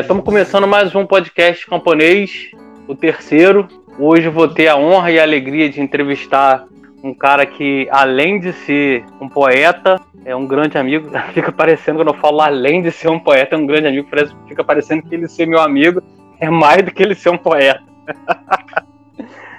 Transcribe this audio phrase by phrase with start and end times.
[0.00, 2.50] Estamos começando mais um podcast camponês,
[2.88, 3.68] o terceiro.
[3.98, 6.64] Hoje vou ter a honra e a alegria de entrevistar
[7.02, 11.10] um cara que, além de ser um poeta, é um grande amigo.
[11.32, 14.08] Fica parecendo, quando eu falo além de ser um poeta, é um grande amigo,
[14.48, 16.02] fica parecendo que ele ser meu amigo
[16.40, 17.82] é mais do que ele ser um poeta.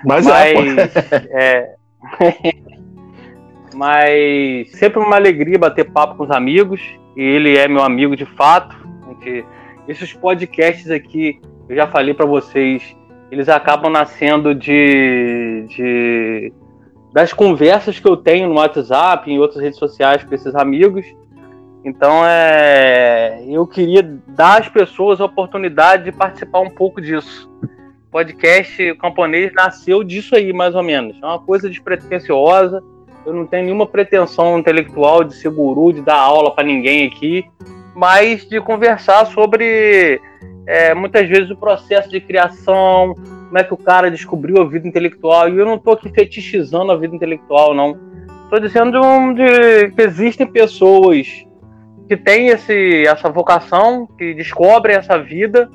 [0.05, 0.95] Mas, Mas
[1.32, 1.75] é,
[3.73, 6.82] Mas sempre uma alegria bater papo com os amigos.
[7.16, 8.76] E ele é meu amigo de fato.
[9.08, 9.45] Gente,
[9.88, 12.95] esses podcasts aqui, eu já falei para vocês,
[13.31, 16.54] eles acabam nascendo de, de
[17.12, 21.05] das conversas que eu tenho no WhatsApp em outras redes sociais com esses amigos.
[21.85, 27.52] Então, é, eu queria dar às pessoas a oportunidade de participar um pouco disso.
[28.07, 31.18] O podcast camponês nasceu disso aí, mais ou menos.
[31.21, 32.82] É uma coisa despretensiosa.
[33.26, 37.46] Eu não tenho nenhuma pretensão intelectual de ser guru, de dar aula para ninguém aqui,
[37.96, 40.20] mas de conversar sobre
[40.68, 44.88] é, muitas vezes o processo de criação, como é que o cara descobriu a vida
[44.88, 45.49] intelectual.
[45.49, 47.98] E eu não estou aqui fetichizando a vida intelectual, não.
[48.44, 48.99] Estou dizendo
[49.34, 51.46] de, que existem pessoas
[52.07, 55.70] que têm esse, essa vocação, que descobrem essa vida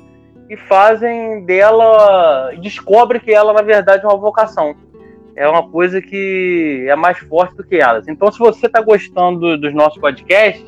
[0.49, 2.51] e fazem dela.
[2.61, 4.75] descobrem que ela, na verdade, é uma vocação.
[5.39, 8.09] É uma coisa que é mais forte do que elas.
[8.09, 10.65] Então, se você está gostando dos nossos podcasts,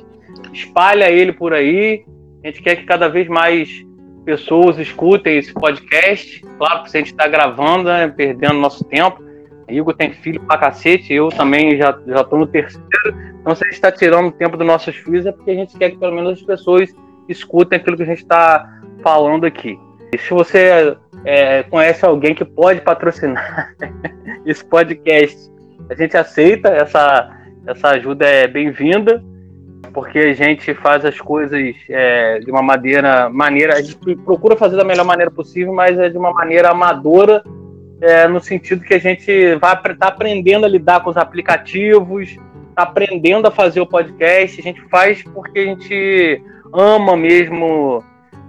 [0.54, 2.06] espalha ele por aí.
[2.42, 3.86] A gente quer que cada vez mais
[4.24, 6.40] pessoas escutem esse podcast.
[6.58, 9.22] Claro que se a gente está gravando, né, perdendo nosso tempo.
[9.68, 11.92] Igor tem filho pra cacete, eu também já,
[12.24, 12.88] tô no terceiro.
[13.42, 15.92] Então, se a gente está tirando tempo dos nossos filhos, é porque a gente quer
[15.92, 16.90] que pelo menos as pessoas
[17.28, 18.70] escutem aquilo que a gente está
[19.04, 19.78] falando aqui.
[20.14, 23.76] E se você é, conhece alguém que pode patrocinar
[24.46, 25.52] esse podcast,
[25.90, 29.24] a gente aceita, essa, essa ajuda é bem-vinda
[29.94, 34.78] porque a gente faz as coisas é, de uma maneira, maneira, a gente procura fazer
[34.78, 37.44] da melhor maneira possível, mas é de uma maneira amadora,
[38.02, 42.38] é, no sentido que a gente vai estar tá aprendendo a lidar com os aplicativos,
[42.70, 46.42] está aprendendo a fazer o podcast, a gente faz porque a gente
[46.74, 48.04] ama mesmo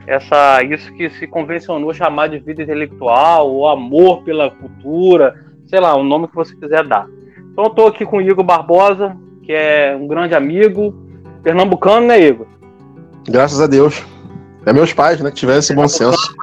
[0.06, 5.34] essa isso que se convencionou chamar de vida intelectual, o amor pela cultura,
[5.66, 7.06] sei lá, o nome que você quiser dar.
[7.52, 10.94] Então eu estou aqui com o Igor Barbosa, que é um grande amigo,
[11.42, 12.46] Pernambucano, né, Igor?
[13.28, 14.04] Graças a Deus.
[14.64, 16.34] É meus pais, né, que tiveram esse bom senso.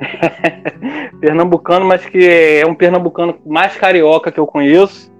[1.20, 5.12] pernambucano, mas que é um pernambucano mais carioca que eu conheço.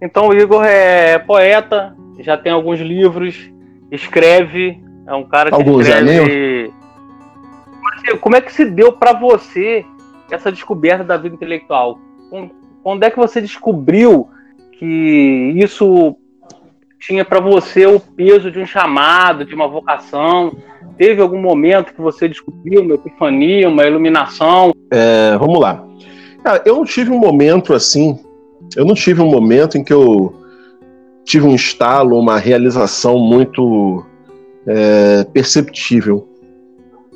[0.00, 3.50] Então o Igor é poeta, já tem alguns livros,
[3.90, 6.72] escreve, é um cara que alguns, escreve.
[8.08, 9.84] É como é que se deu para você
[10.30, 11.98] essa descoberta da vida intelectual?
[12.82, 14.28] Quando é que você descobriu
[14.78, 16.16] que isso
[16.98, 20.56] tinha para você o peso de um chamado, de uma vocação?
[20.96, 24.72] Teve algum momento que você descobriu uma epifania, uma iluminação?
[24.90, 25.84] É, vamos lá.
[26.42, 28.18] Cara, eu não tive um momento assim,
[28.76, 30.34] eu não tive um momento em que eu
[31.24, 34.04] tive um estalo, uma realização muito
[34.66, 36.28] é, perceptível.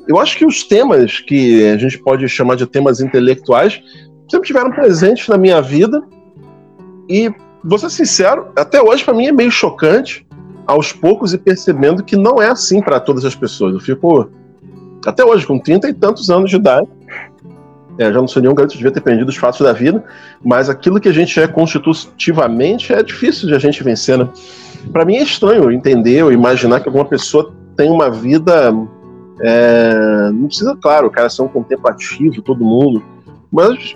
[0.07, 3.81] Eu acho que os temas que a gente pode chamar de temas intelectuais
[4.29, 6.01] sempre tiveram presentes na minha vida
[7.09, 7.31] e
[7.63, 10.25] vou ser sincero, até hoje para mim é meio chocante,
[10.67, 13.73] aos poucos e percebendo que não é assim para todas as pessoas.
[13.73, 14.29] Eu fico,
[15.05, 16.87] até hoje, com 30 e tantos anos de idade,
[17.97, 20.03] é, já não sou nenhum garoto, devia ter aprendido os fatos da vida,
[20.43, 24.29] mas aquilo que a gente é constitutivamente é difícil de a gente vencer, né?
[24.91, 28.73] Para mim é estranho entender ou imaginar que alguma pessoa tem uma vida.
[29.41, 33.03] É, não precisa, claro, o cara ser um contemplativo, todo mundo,
[33.51, 33.95] mas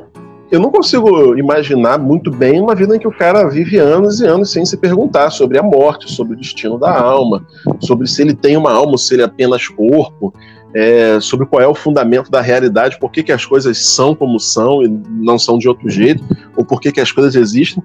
[0.51, 4.25] eu não consigo imaginar muito bem uma vida em que o cara vive anos e
[4.25, 7.47] anos sem se perguntar sobre a morte, sobre o destino da alma,
[7.79, 10.33] sobre se ele tem uma alma ou se ele é apenas corpo,
[10.75, 14.39] é, sobre qual é o fundamento da realidade, por que, que as coisas são como
[14.39, 16.21] são e não são de outro jeito,
[16.55, 17.81] ou por que, que as coisas existem.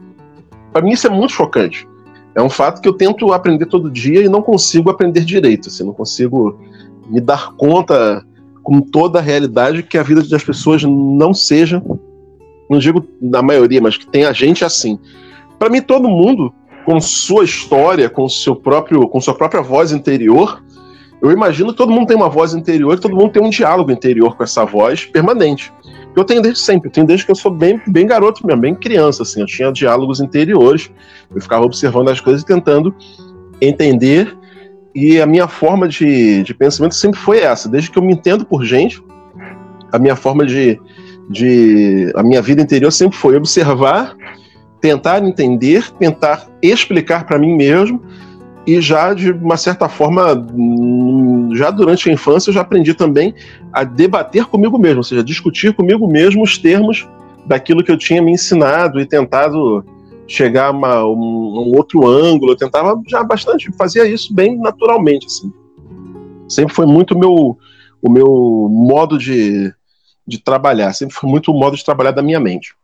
[0.72, 1.88] Para mim isso é muito chocante.
[2.36, 5.84] É um fato que eu tento aprender todo dia e não consigo aprender direito, assim,
[5.84, 6.60] não consigo
[7.08, 8.24] me dar conta
[8.62, 11.82] com toda a realidade que a vida das pessoas não seja
[12.68, 14.98] não digo na maioria, mas que tem a gente assim.
[15.58, 16.52] Para mim, todo mundo,
[16.84, 20.62] com sua história, com seu próprio, com sua própria voz interior,
[21.22, 24.36] eu imagino que todo mundo tem uma voz interior todo mundo tem um diálogo interior
[24.36, 25.72] com essa voz permanente.
[26.16, 28.74] Eu tenho desde sempre, eu tenho desde que eu sou bem, bem garoto mesmo, bem
[28.74, 29.40] criança, assim.
[29.40, 30.90] Eu tinha diálogos interiores,
[31.34, 32.94] eu ficava observando as coisas e tentando
[33.60, 34.34] entender.
[34.94, 37.68] E a minha forma de, de pensamento sempre foi essa.
[37.68, 39.04] Desde que eu me entendo por gente,
[39.92, 40.80] a minha forma de,
[41.28, 44.16] de a minha vida interior sempre foi observar,
[44.80, 48.00] tentar entender, tentar explicar para mim mesmo
[48.66, 53.32] e já de uma certa forma, hum, já durante a infância, eu já aprendi também
[53.72, 57.08] a debater comigo mesmo, ou seja, discutir comigo mesmo os termos
[57.46, 59.84] daquilo que eu tinha me ensinado e tentado
[60.26, 62.52] chegar a uma, um, um, outro ângulo.
[62.52, 65.52] Eu tentava já bastante, fazia isso bem naturalmente, assim.
[66.48, 67.56] Sempre foi muito meu,
[68.02, 69.72] o meu modo de,
[70.26, 72.74] de trabalhar, sempre foi muito o modo de trabalhar da minha mente.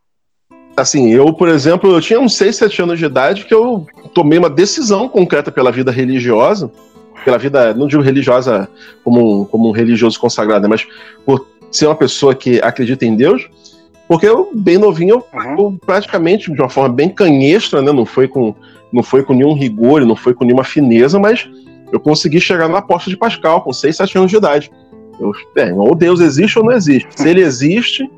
[0.75, 4.39] Assim, eu, por exemplo, eu tinha uns 6, 7 anos de idade que eu tomei
[4.39, 6.71] uma decisão concreta pela vida religiosa,
[7.23, 8.67] pela vida, não digo religiosa
[9.03, 10.85] como um, como um religioso consagrado, né, mas
[11.25, 13.47] por ser uma pessoa que acredita em Deus,
[14.07, 18.27] porque eu, bem novinho, eu, eu praticamente, de uma forma bem canhestra, né, não foi
[18.27, 18.53] com,
[18.91, 21.47] não foi com nenhum rigor, não foi com nenhuma fineza, mas
[21.91, 24.71] eu consegui chegar na aposta de Pascal com 6, 7 anos de idade.
[25.19, 27.07] Eu, bem, ou Deus existe ou não existe.
[27.15, 28.09] Se ele existe,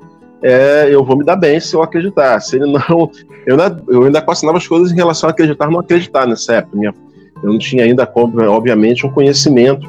[0.42, 2.40] é, eu vou me dar bem se eu acreditar.
[2.40, 3.12] Se ele não.
[3.46, 6.76] Eu ainda, eu ainda questionava as coisas em relação a acreditar não acreditar nessa época.
[6.76, 6.92] Minha,
[7.44, 9.88] eu não tinha ainda, obviamente, um conhecimento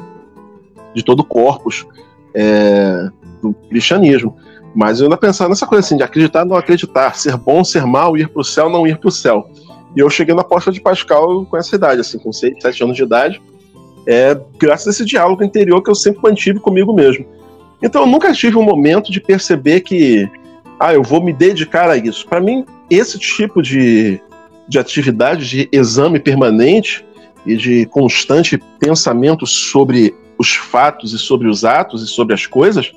[0.93, 1.87] de todo o corpus
[2.35, 3.09] é,
[3.41, 4.37] do cristianismo.
[4.75, 8.15] Mas eu ainda pensava nessa coisa assim, de acreditar não acreditar, ser bom, ser mal,
[8.15, 9.49] ir para o céu, não ir para o céu.
[9.95, 12.95] E eu cheguei na aposta de Pascal com essa idade, assim, com 6, 7 anos
[12.95, 13.41] de idade,
[14.05, 17.25] é, graças a esse diálogo interior que eu sempre mantive comigo mesmo.
[17.81, 20.29] Então eu nunca tive um momento de perceber que
[20.79, 22.27] ah, eu vou me dedicar a isso.
[22.27, 24.19] Para mim, esse tipo de,
[24.67, 27.05] de atividade de exame permanente
[27.45, 32.91] e de constante pensamento sobre os fatos e sobre os atos e sobre as coisas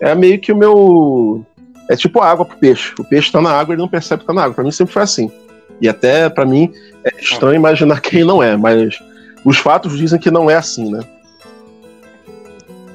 [0.00, 1.44] é meio que o meu.
[1.88, 2.92] É tipo água pro peixe.
[2.98, 4.54] O peixe está na água e não percebe que tá na água.
[4.54, 5.30] Para mim sempre foi assim.
[5.80, 6.72] E até para mim
[7.04, 8.98] é estranho imaginar quem não é, mas
[9.44, 11.00] os fatos dizem que não é assim, né?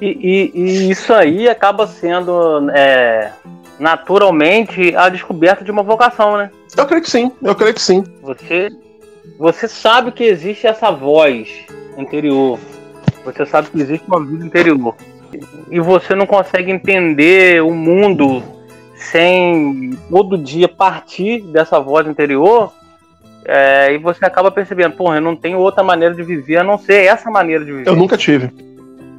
[0.02, 3.30] E, e, e isso aí acaba sendo é,
[3.78, 6.50] naturalmente a descoberta de uma vocação, né?
[6.76, 8.02] Eu creio que sim, eu creio que sim.
[8.20, 8.68] Você,
[9.38, 11.48] você sabe que existe essa voz
[11.96, 12.58] interior.
[13.24, 14.96] Você sabe que existe uma vida interior.
[15.70, 18.42] E você não consegue entender o mundo
[18.96, 22.72] sem todo dia partir dessa voz interior.
[23.44, 26.76] É, e você acaba percebendo, porra, eu não tenho outra maneira de viver a não
[26.76, 27.88] ser essa maneira de viver.
[27.88, 28.71] Eu nunca tive.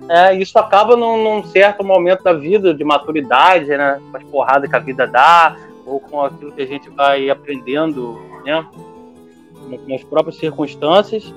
[0.10, 4.02] É, isso acaba num, num, certo momento da vida, de maturidade, né?
[4.12, 5.56] Com as porradas que a vida dá,
[5.86, 8.66] ou com aquilo que a gente vai aprendendo, né?
[9.86, 11.34] Com as próprias circunstâncias.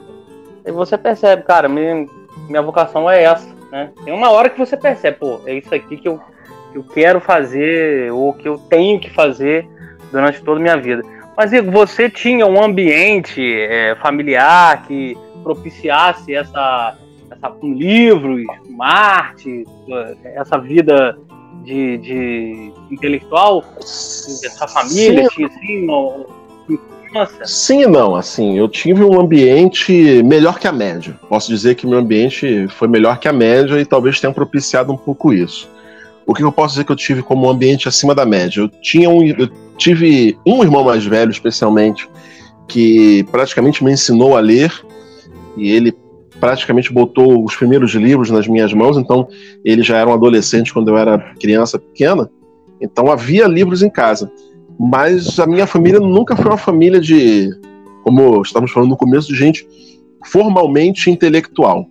[0.64, 2.06] E você percebe, cara, minha,
[2.48, 3.92] minha vocação é essa, né?
[4.04, 6.20] Tem uma hora que você percebe, pô, é isso aqui que eu,
[6.72, 9.68] que eu quero fazer, ou que eu tenho que fazer
[10.10, 11.02] durante toda a minha vida.
[11.36, 16.96] Mas Igor, você tinha um ambiente é, familiar que propiciasse essa
[17.36, 19.64] essa, com livros, com arte,
[20.24, 21.18] essa vida
[21.64, 23.64] de, de intelectual
[24.42, 26.26] dessa família, tinha assim, uma,
[27.44, 31.18] Sim e não, assim, eu tive um ambiente melhor que a média.
[31.28, 34.96] Posso dizer que meu ambiente foi melhor que a média e talvez tenha propiciado um
[34.96, 35.68] pouco isso.
[36.26, 38.60] O que eu posso dizer que eu tive como um ambiente acima da média?
[38.60, 39.48] Eu tinha um, eu
[39.78, 42.08] tive um irmão mais velho, especialmente,
[42.68, 44.72] que praticamente me ensinou a ler
[45.56, 45.96] e ele
[46.40, 49.28] praticamente botou os primeiros livros nas minhas mãos, então
[49.64, 52.28] ele já era um adolescente quando eu era criança pequena,
[52.80, 54.30] então havia livros em casa.
[54.78, 57.48] Mas a minha família nunca foi uma família de,
[58.04, 59.66] como estávamos falando no começo, de gente
[60.26, 61.88] formalmente intelectual.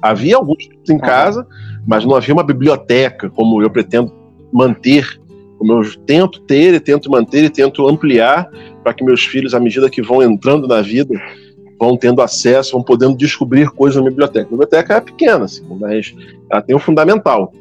[0.00, 1.46] Havia alguns livros em casa,
[1.86, 4.12] mas não havia uma biblioteca como eu pretendo
[4.52, 5.20] manter,
[5.58, 8.50] como eu tento ter e tento manter e tento ampliar
[8.82, 11.14] para que meus filhos, à medida que vão entrando na vida,
[11.82, 14.46] vão tendo acesso, vão podendo descobrir coisas na biblioteca.
[14.46, 16.14] A biblioteca é pequena, assim, mas
[16.48, 17.52] ela tem o um fundamental.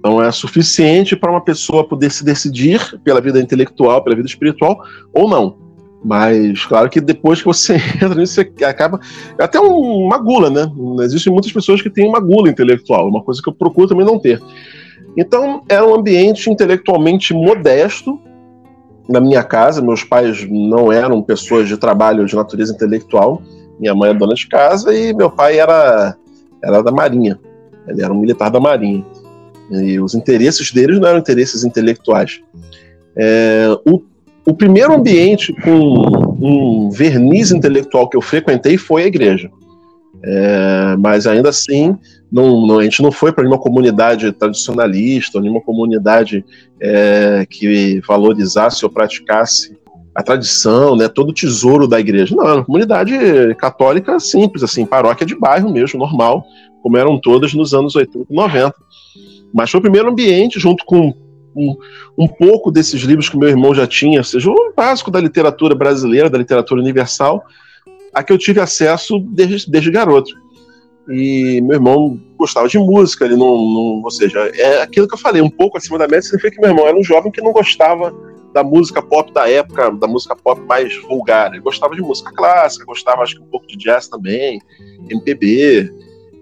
[0.00, 4.82] Então é suficiente para uma pessoa poder se decidir pela vida intelectual, pela vida espiritual
[5.12, 5.56] ou não.
[6.04, 8.98] Mas claro que depois que você entra nisso, você acaba.
[9.38, 10.68] É até uma gula, né?
[11.04, 14.18] Existem muitas pessoas que têm uma gula intelectual, uma coisa que eu procuro também não
[14.18, 14.42] ter.
[15.16, 18.18] Então era um ambiente intelectualmente modesto,
[19.08, 23.42] na minha casa, meus pais não eram pessoas de trabalho de natureza intelectual.
[23.80, 26.14] Minha mãe é dona de casa e meu pai era,
[26.62, 27.38] era da Marinha.
[27.86, 29.04] Ele era um militar da Marinha.
[29.70, 32.40] E os interesses deles não eram interesses intelectuais.
[33.16, 34.02] É, o,
[34.46, 35.78] o primeiro ambiente com
[36.40, 39.50] um verniz intelectual que eu frequentei foi a igreja.
[40.22, 41.96] É, mas ainda assim,
[42.30, 46.44] não, não, a gente não foi para nenhuma comunidade tradicionalista, nenhuma comunidade
[46.80, 49.76] é, que valorizasse ou praticasse
[50.14, 52.34] a tradição, né, todo o tesouro da igreja.
[52.34, 53.14] Não, era uma comunidade
[53.56, 56.44] católica simples, assim, paróquia de bairro mesmo, normal,
[56.82, 58.74] como eram todas nos anos 80 e 90.
[59.54, 61.14] Mas foi o primeiro ambiente, junto com
[61.56, 61.76] um,
[62.18, 66.28] um pouco desses livros que meu irmão já tinha, seja o básico da literatura brasileira,
[66.28, 67.44] da literatura universal,
[68.12, 70.32] a que eu tive acesso desde, desde garoto.
[71.10, 75.18] E meu irmão gostava de música, ele não, não, Ou seja, é aquilo que eu
[75.18, 77.52] falei, um pouco acima da média, significa que meu irmão era um jovem que não
[77.52, 78.14] gostava
[78.52, 81.52] da música pop da época, da música pop mais vulgar.
[81.52, 84.60] Ele gostava de música clássica, gostava, acho que um pouco de jazz também,
[85.08, 85.92] MPB.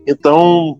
[0.06, 0.78] Então,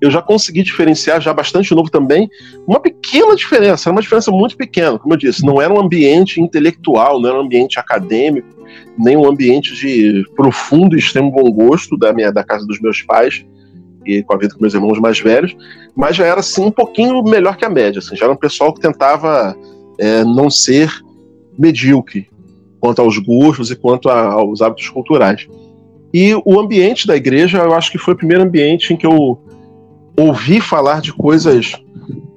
[0.00, 2.28] eu já consegui diferenciar já bastante novo também
[2.66, 7.20] uma pequena diferença, uma diferença muito pequena, como eu disse, não era um ambiente intelectual,
[7.20, 8.48] não era um ambiente acadêmico,
[8.98, 13.02] nem um ambiente de profundo e extremo bom gosto da minha da casa dos meus
[13.02, 13.44] pais
[14.04, 15.56] e com a vida com meus irmãos mais velhos,
[15.94, 18.72] mas já era assim um pouquinho melhor que a média, assim, já era um pessoal
[18.72, 19.56] que tentava
[19.98, 20.90] é, não ser
[21.58, 22.28] medíocre
[22.78, 25.48] quanto aos gostos e quanto a, aos hábitos culturais.
[26.14, 29.38] E o ambiente da igreja, eu acho que foi o primeiro ambiente em que eu
[30.16, 31.72] ouvi falar de coisas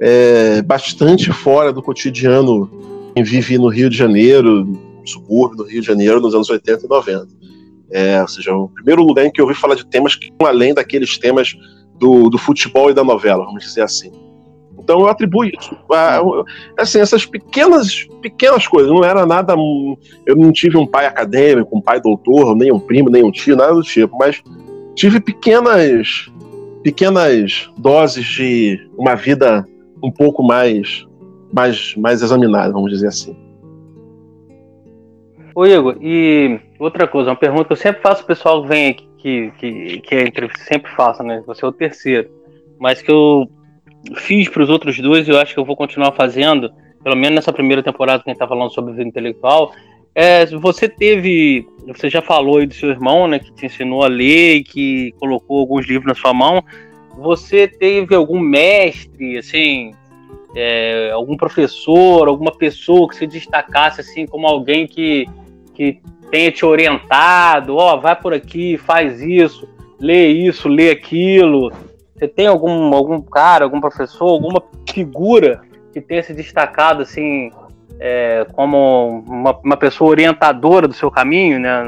[0.01, 2.69] é, bastante fora do cotidiano
[3.15, 4.67] em vivi no Rio de Janeiro,
[5.11, 7.27] subúrbio do Rio de Janeiro, nos anos 80 e 90.
[7.91, 10.47] É, ou seja, o primeiro lugar em que eu ouvi falar de temas que iam
[10.47, 11.55] além daqueles temas
[11.97, 14.11] do, do futebol e da novela, vamos dizer assim.
[14.77, 15.75] Então eu atribuo isso.
[15.91, 16.21] A,
[16.77, 18.91] assim, essas pequenas, pequenas coisas.
[18.91, 19.53] Não era nada.
[20.25, 23.55] Eu não tive um pai acadêmico, um pai doutor, nem um primo, nem um tio,
[23.55, 24.17] nada do tipo.
[24.17, 24.41] Mas
[24.95, 26.31] tive pequenas
[26.83, 29.67] pequenas doses de uma vida
[30.01, 31.05] um pouco mais,
[31.53, 33.35] mais, mais examinada, vamos dizer assim.
[35.59, 38.87] Ô Igor, e outra coisa, uma pergunta que eu sempre faço o pessoal que vem
[38.87, 41.43] aqui, que, que, que é entrevista, sempre faço, né?
[41.45, 42.29] Você é o terceiro,
[42.79, 43.45] mas que eu
[44.15, 46.71] fiz para os outros dois e eu acho que eu vou continuar fazendo,
[47.03, 49.73] pelo menos nessa primeira temporada que a gente está falando sobre vida intelectual.
[50.15, 54.07] É, você teve, você já falou aí do seu irmão, né, que te ensinou a
[54.07, 56.63] ler e que colocou alguns livros na sua mão.
[57.17, 59.91] Você teve algum mestre, assim,
[60.55, 65.27] é, algum professor, alguma pessoa que se destacasse assim como alguém que,
[65.79, 69.65] que tenha te orientado, ó, oh, vai por aqui, faz isso,
[69.98, 71.71] lê isso, lê aquilo.
[72.13, 75.62] Você tem algum, algum cara, algum professor, alguma figura
[75.93, 77.50] que tenha se destacado assim
[77.98, 81.81] é, como uma, uma pessoa orientadora do seu caminho, né?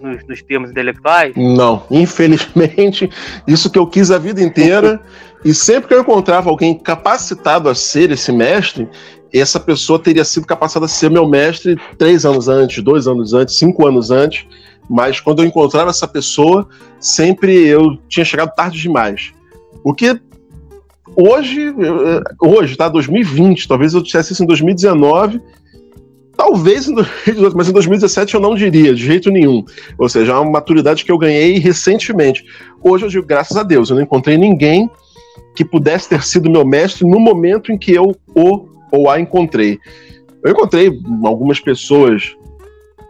[0.00, 1.32] Nos, nos, termos intelectuais?
[1.36, 3.08] Não, infelizmente,
[3.46, 5.00] isso que eu quis a vida inteira.
[5.44, 8.88] e sempre que eu encontrava alguém capacitado a ser esse mestre,
[9.32, 13.58] essa pessoa teria sido capacitada a ser meu mestre três anos antes, dois anos antes,
[13.58, 14.46] cinco anos antes.
[14.88, 16.68] Mas quando eu encontrava essa pessoa,
[16.98, 19.32] sempre eu tinha chegado tarde demais.
[19.84, 20.20] O que
[21.16, 21.72] hoje,
[22.40, 22.88] hoje, tá?
[22.88, 25.40] 2020, talvez eu dissesse isso em 2019,
[26.36, 29.64] talvez em 2018, mas em 2017 eu não diria, de jeito nenhum.
[29.98, 32.44] Ou seja, é uma maturidade que eu ganhei recentemente.
[32.82, 34.90] Hoje eu digo, graças a Deus, eu não encontrei ninguém
[35.54, 39.78] que pudesse ter sido meu mestre no momento em que eu o ou a encontrei.
[40.44, 40.90] Eu encontrei
[41.24, 42.36] algumas pessoas,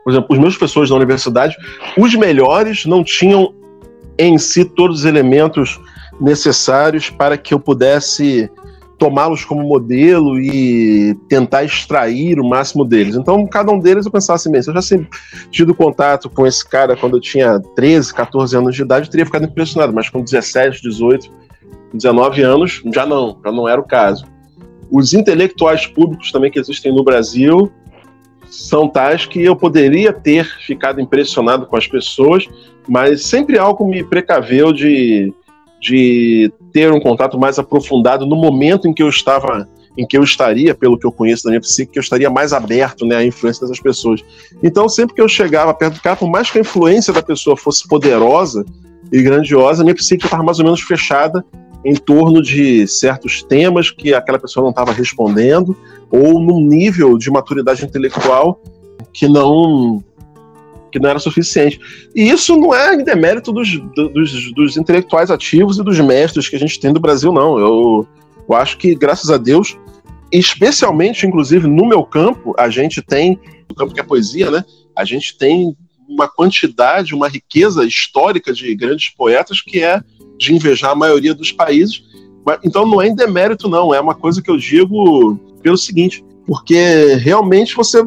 [0.04, 1.56] por exemplo, os meus professores da universidade,
[1.96, 3.54] os melhores não tinham
[4.18, 5.80] em si todos os elementos
[6.20, 8.50] necessários para que eu pudesse
[9.00, 13.16] tomá-los como modelo e tentar extrair o máximo deles.
[13.16, 15.08] Então, cada um deles eu pensava assim, se eu já sempre
[15.50, 19.24] tido contato com esse cara quando eu tinha 13, 14 anos de idade, eu teria
[19.24, 21.32] ficado impressionado, mas com 17, 18,
[21.94, 24.26] 19 anos, já não, já não era o caso.
[24.90, 27.70] Os intelectuais públicos também que existem no Brasil
[28.48, 32.46] são tais que eu poderia ter ficado impressionado com as pessoas,
[32.88, 35.32] mas sempre algo me precaveu de
[35.80, 39.66] de ter um contato mais aprofundado no momento em que eu estava
[39.98, 42.52] em que eu estaria, pelo que eu conheço da minha psique, que eu estaria mais
[42.52, 44.22] aberto né, à influência dessas pessoas.
[44.62, 47.56] Então, sempre que eu chegava perto do cara, por mais que a influência da pessoa
[47.56, 48.64] fosse poderosa
[49.12, 51.44] e grandiosa, a minha psique estava mais ou menos fechada
[51.84, 55.76] em torno de certos temas que aquela pessoa não estava respondendo,
[56.10, 58.60] ou num nível de maturidade intelectual
[59.12, 60.02] que não
[60.90, 61.80] que não era suficiente.
[62.16, 66.56] E isso não é em demérito dos, dos, dos, intelectuais ativos e dos mestres que
[66.56, 67.56] a gente tem do Brasil, não.
[67.58, 68.08] Eu,
[68.48, 69.78] eu acho que, graças a Deus,
[70.32, 74.64] especialmente, inclusive, no meu campo, a gente tem, no campo que é poesia, né?
[74.96, 75.76] A gente tem
[76.08, 80.02] uma quantidade, uma riqueza histórica de grandes poetas que é
[80.40, 82.02] de invejar a maioria dos países.
[82.64, 83.94] Então não é em demérito, não.
[83.94, 88.02] É uma coisa que eu digo pelo seguinte, porque realmente você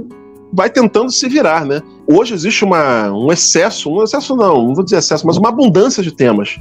[0.52, 1.82] vai tentando se virar, né?
[2.08, 6.02] Hoje existe uma, um excesso, um excesso não, não vou dizer excesso, mas uma abundância
[6.02, 6.60] de temas.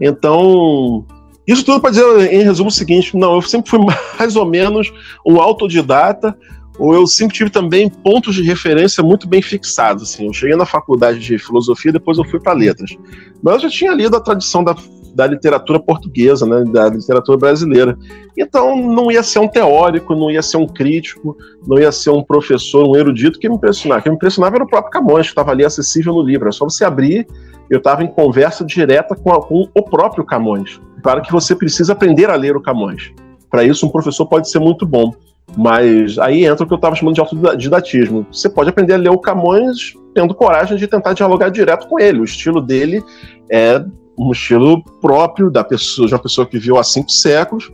[0.00, 1.04] Então,
[1.46, 3.80] isso tudo para dizer, em resumo, o seguinte: não, eu sempre fui
[4.18, 4.92] mais ou menos
[5.26, 6.36] um autodidata,
[6.78, 10.04] ou eu sempre tive também pontos de referência muito bem fixados.
[10.04, 10.26] Assim.
[10.26, 12.96] Eu cheguei na faculdade de filosofia, depois eu fui para letras.
[13.42, 14.74] Mas eu já tinha lido a tradição da
[15.14, 17.96] da literatura portuguesa, né, da literatura brasileira.
[18.36, 21.36] Então não ia ser um teórico, não ia ser um crítico,
[21.66, 24.02] não ia ser um professor, um erudito que me impressionava.
[24.02, 26.48] Quem me impressionava era o próprio Camões, que estava ali acessível no livro.
[26.48, 27.26] É só você abrir,
[27.68, 30.80] eu estava em conversa direta com, a, com o próprio Camões.
[31.02, 33.12] Claro que você precisa aprender a ler o Camões.
[33.50, 35.12] Para isso, um professor pode ser muito bom.
[35.56, 38.26] Mas aí entra o que eu estava chamando de autodidatismo.
[38.30, 42.20] Você pode aprender a ler o Camões tendo coragem de tentar dialogar direto com ele.
[42.20, 43.02] O estilo dele
[43.50, 43.82] é
[44.18, 47.70] um estilo próprio da pessoa, de uma pessoa que viveu há cinco séculos,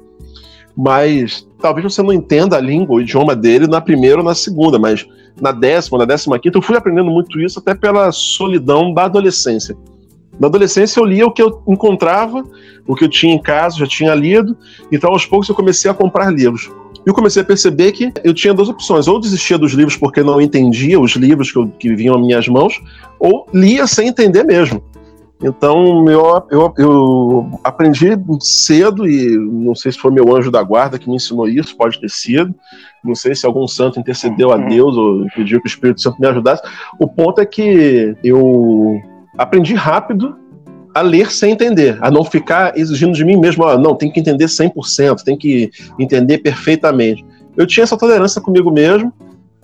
[0.76, 4.78] mas talvez você não entenda a língua, o idioma dele na primeira ou na segunda,
[4.78, 5.06] mas
[5.40, 9.76] na décima, na décima quinta, eu fui aprendendo muito isso até pela solidão da adolescência.
[10.38, 12.44] Na adolescência eu lia o que eu encontrava,
[12.86, 14.56] o que eu tinha em casa, já tinha lido,
[14.90, 16.70] então aos poucos eu comecei a comprar livros.
[17.06, 20.22] E eu comecei a perceber que eu tinha duas opções: ou desistia dos livros porque
[20.22, 22.82] não entendia os livros que, eu, que vinham às minhas mãos,
[23.18, 24.82] ou lia sem entender mesmo.
[25.44, 28.08] Então eu, eu, eu, aprendi
[28.40, 32.00] cedo, e não sei se foi meu anjo da guarda que me ensinou isso, pode
[32.00, 32.54] ter sido.
[33.04, 34.68] Não sei se algum santo intercedeu a uhum.
[34.68, 36.62] Deus ou pediu que o Espírito Santo me ajudasse.
[36.98, 38.98] O ponto é que eu
[39.36, 40.34] aprendi rápido
[40.94, 44.20] a ler sem entender, a não ficar exigindo de mim mesmo, ah, não, tem que
[44.20, 47.22] entender 100%, tem que entender perfeitamente.
[47.56, 49.12] Eu tinha essa tolerância comigo mesmo,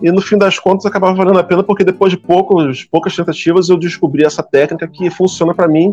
[0.03, 3.69] e no fim das contas acabava valendo a pena, porque depois de poucos, poucas tentativas
[3.69, 5.93] eu descobri essa técnica que funciona para mim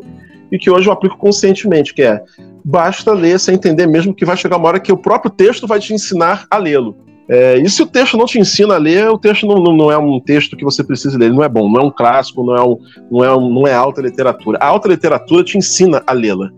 [0.51, 2.21] e que hoje eu aplico conscientemente, que é
[2.63, 5.79] basta ler sem entender mesmo que vai chegar uma hora que o próprio texto vai
[5.79, 6.95] te ensinar a lê-lo.
[7.29, 9.91] É, e se o texto não te ensina a ler, o texto não, não, não,
[9.91, 12.41] é um texto que você precisa ler, ele não é bom, não é um clássico,
[12.43, 12.77] não é, um,
[13.11, 14.57] não é, um, não é alta literatura.
[14.61, 16.49] A alta literatura te ensina a lê-la.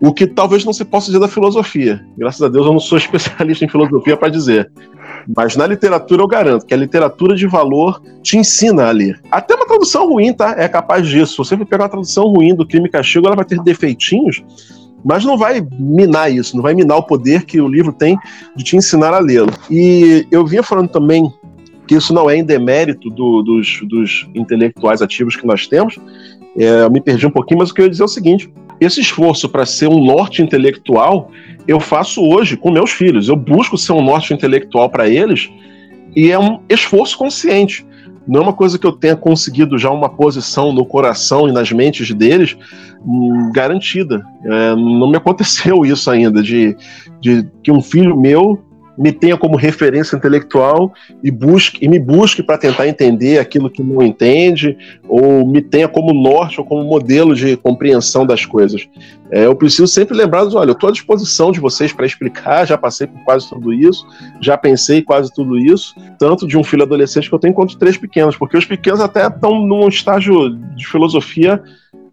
[0.00, 2.04] O que talvez não se possa dizer da filosofia.
[2.16, 4.70] Graças a Deus eu não sou especialista em filosofia para dizer.
[5.36, 9.20] Mas na literatura eu garanto que a literatura de valor te ensina a ler.
[9.30, 10.54] Até uma tradução ruim, tá?
[10.56, 11.32] É capaz disso.
[11.32, 14.42] Se você pegar uma tradução ruim do crime e castigo, ela vai ter defeitinhos,
[15.04, 18.18] mas não vai minar isso, não vai minar o poder que o livro tem
[18.56, 19.52] de te ensinar a lê-lo.
[19.70, 21.32] E eu vinha falando também
[21.86, 25.98] que isso não é em demérito do, dos, dos, intelectuais ativos que nós temos.
[26.56, 28.52] É, eu me perdi um pouquinho, mas o que eu ia dizer é o seguinte:
[28.80, 31.30] esse esforço para ser um norte intelectual
[31.66, 33.28] eu faço hoje com meus filhos.
[33.28, 35.50] Eu busco ser um norte intelectual para eles
[36.16, 37.86] e é um esforço consciente
[38.28, 41.72] não é uma coisa que eu tenha conseguido já uma posição no coração e nas
[41.72, 42.58] mentes deles
[43.02, 44.22] hum, garantida.
[44.44, 46.76] É, não me aconteceu isso ainda, de,
[47.22, 48.62] de que um filho meu
[48.98, 53.82] me tenha como referência intelectual e busque e me busque para tentar entender aquilo que
[53.82, 54.76] não entende
[55.08, 58.88] ou me tenha como norte ou como modelo de compreensão das coisas.
[59.30, 62.76] É, eu preciso sempre lembrar, olha, eu estou à disposição de vocês para explicar, já
[62.76, 64.04] passei por quase tudo isso,
[64.40, 67.96] já pensei quase tudo isso, tanto de um filho adolescente que eu tenho quanto três
[67.96, 71.62] pequenos, porque os pequenos até estão num estágio de filosofia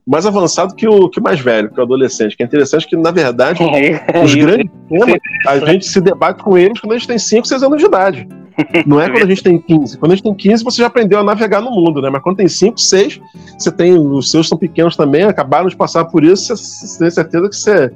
[0.05, 2.37] mais avançado que o, que o mais velho, que o adolescente.
[2.37, 6.57] Que é interessante que, na verdade, é, os grandes temas, a gente se debate com
[6.57, 8.27] eles quando a gente tem 5, 6 anos de idade.
[8.85, 9.97] Não é quando a gente tem 15.
[9.97, 12.09] Quando a gente tem 15, você já aprendeu a navegar no mundo, né?
[12.09, 13.19] Mas quando tem 5, 6,
[13.57, 13.97] você tem.
[13.97, 17.91] Os seus são pequenos também, acabaram de passar por isso, você tem certeza que você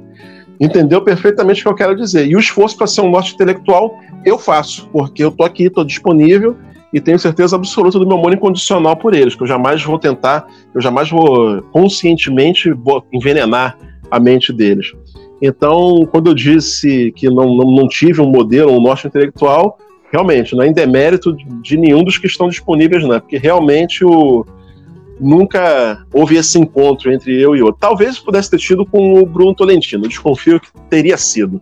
[0.60, 2.26] entendeu perfeitamente o que eu quero dizer.
[2.26, 5.82] E o esforço para ser um norte intelectual, eu faço, porque eu tô aqui, tô
[5.82, 6.54] disponível
[6.92, 10.46] e tenho certeza absoluta do meu amor incondicional por eles, que eu jamais vou tentar,
[10.74, 12.72] eu jamais vou conscientemente
[13.12, 13.78] envenenar
[14.10, 14.92] a mente deles.
[15.40, 19.78] Então, quando eu disse que não, não, não tive um modelo, um norte intelectual,
[20.12, 24.44] realmente, não é em demérito de nenhum dos que estão disponíveis, não, porque realmente o,
[25.20, 27.78] nunca houve esse encontro entre eu e outro.
[27.80, 31.60] Talvez pudesse ter tido com o Bruno Tolentino, desconfio que teria sido.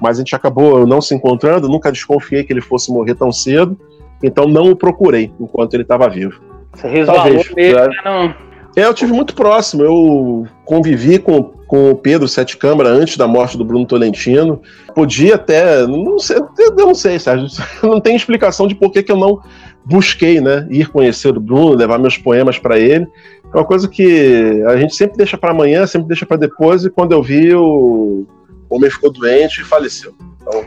[0.00, 3.76] Mas a gente acabou não se encontrando, nunca desconfiei que ele fosse morrer tão cedo.
[4.22, 6.40] Então não o procurei enquanto ele estava vivo.
[6.74, 7.88] Você resvalou Talvez, mesmo, né?
[8.04, 8.50] não...
[8.76, 9.82] É, eu tive muito próximo.
[9.82, 14.62] Eu convivi com, com o Pedro Sete Câmara antes da morte do Bruno Tolentino.
[14.94, 15.86] Podia até.
[15.86, 17.48] Não sei, eu não sei, Sérgio.
[17.82, 19.40] Não tem explicação de por que, que eu não
[19.84, 20.66] busquei, né?
[20.70, 23.06] Ir conhecer o Bruno, levar meus poemas para ele.
[23.52, 26.90] É uma coisa que a gente sempre deixa para amanhã, sempre deixa para depois, e
[26.90, 28.24] quando eu vi, o
[28.68, 30.14] homem ficou doente e faleceu.
[30.40, 30.64] Então,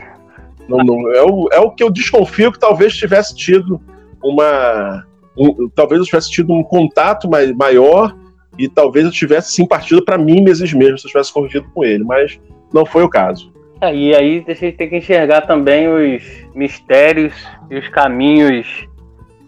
[0.68, 3.80] não, não, é, o, é o que eu desconfio que talvez tivesse tido
[4.22, 5.04] uma.
[5.36, 8.16] Um, talvez eu tivesse tido um contato mai, maior
[8.58, 12.04] e talvez eu tivesse sim partido para mim mesmo se eu tivesse convivido com ele,
[12.04, 12.40] mas
[12.72, 13.52] não foi o caso.
[13.80, 16.22] É, e aí a gente tem que enxergar também os
[16.54, 17.34] mistérios
[17.68, 18.88] e os caminhos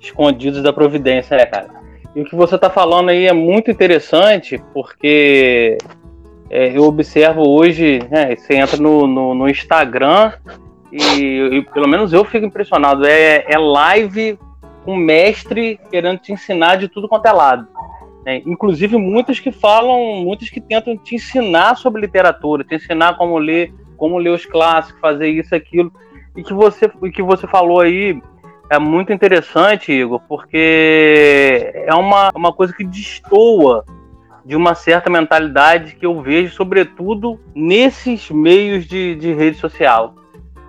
[0.00, 1.68] escondidos da providência, né, cara?
[2.14, 5.78] E o que você está falando aí é muito interessante, porque
[6.50, 10.32] é, eu observo hoje, né, você entra no, no, no Instagram
[10.92, 13.06] e, e, pelo menos eu fico impressionado.
[13.06, 14.38] É, é live
[14.84, 17.66] com mestre querendo te ensinar de tudo quanto é lado.
[18.24, 18.42] Né?
[18.46, 23.72] Inclusive muitas que falam, muitas que tentam te ensinar sobre literatura, te ensinar como ler,
[23.96, 25.92] como ler os clássicos, fazer isso, aquilo.
[26.36, 28.20] E que você, e que você falou aí
[28.68, 33.84] é muito interessante, Igor, porque é uma, uma coisa que destoa
[34.44, 40.14] de uma certa mentalidade que eu vejo, sobretudo nesses meios de, de rede social.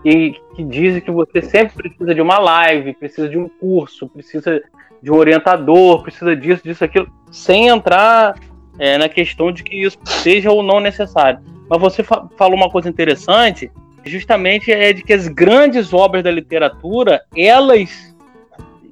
[0.09, 4.63] Que, que dizem que você sempre precisa de uma live, precisa de um curso, precisa
[5.01, 8.39] de um orientador, precisa disso, disso, aquilo, sem entrar
[8.79, 11.41] é, na questão de que isso seja ou não necessário.
[11.69, 13.69] Mas você fa falou uma coisa interessante,
[14.05, 18.15] justamente é de que as grandes obras da literatura, elas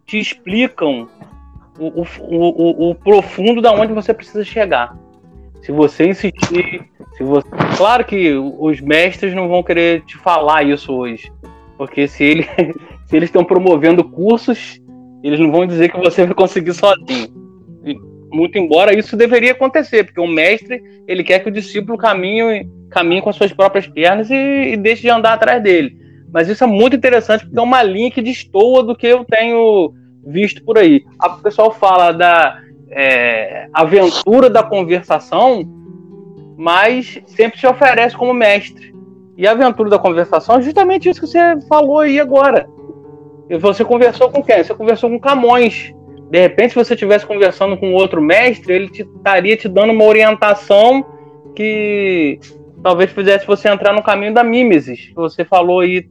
[0.06, 1.08] te explicam
[1.80, 4.98] o, o, o, o profundo da onde você precisa chegar.
[5.64, 6.84] Se você insistir,
[7.18, 7.48] se você...
[7.78, 11.32] claro que os mestres não vão querer te falar isso hoje,
[11.78, 12.44] porque se, ele,
[13.06, 14.82] se eles estão promovendo cursos,
[15.24, 17.46] eles não vão dizer que você vai conseguir sozinho.
[18.32, 23.22] Muito embora isso deveria acontecer, porque o mestre ele quer que o discípulo caminhe, caminhe
[23.22, 25.98] com as suas próprias pernas e, e deixe de andar atrás dele.
[26.34, 29.94] Mas isso é muito interessante porque é uma linha que destoa do que eu tenho
[30.26, 31.04] visto por aí.
[31.24, 32.60] O pessoal fala da
[32.92, 35.64] é, aventura da conversação,
[36.58, 38.94] mas sempre se oferece como mestre.
[39.38, 42.68] E a aventura da conversação é justamente isso que você falou aí agora.
[43.60, 44.64] Você conversou com quem?
[44.64, 45.94] Você conversou com Camões.
[46.30, 51.06] De repente, se você estivesse conversando com outro mestre, ele estaria te dando uma orientação
[51.56, 52.40] que
[52.82, 56.08] talvez fizesse você entrar no caminho da mimesis, você falou aí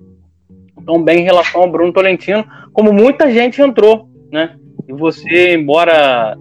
[0.85, 4.57] tão bem em relação ao Bruno Tolentino, como muita gente entrou, né?
[4.88, 6.37] E você, embora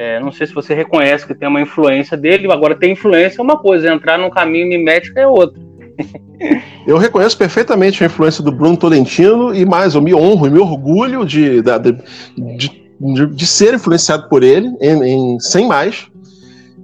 [0.00, 3.42] é, não sei se você reconhece que tem uma influência dele, agora ter influência é
[3.42, 5.60] uma coisa, entrar no caminho mimético é outra.
[6.86, 10.60] Eu reconheço perfeitamente a influência do Bruno Tolentino e mais, eu me honro e me
[10.60, 11.98] orgulho de, de,
[12.56, 16.06] de, de, ser influenciado por ele, em, em, sem mais.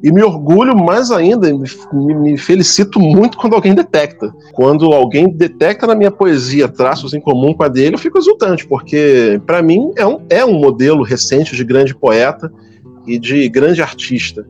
[0.03, 4.35] E me orgulho mais ainda, me, me, felicito muito quando alguém detecta.
[4.55, 8.67] Quando alguém detecta na minha poesia traços em comum com a dele, eu fico exultante,
[8.67, 12.51] porque para mim é um, é um modelo recente de grande poeta
[13.07, 14.47] e de grande artista.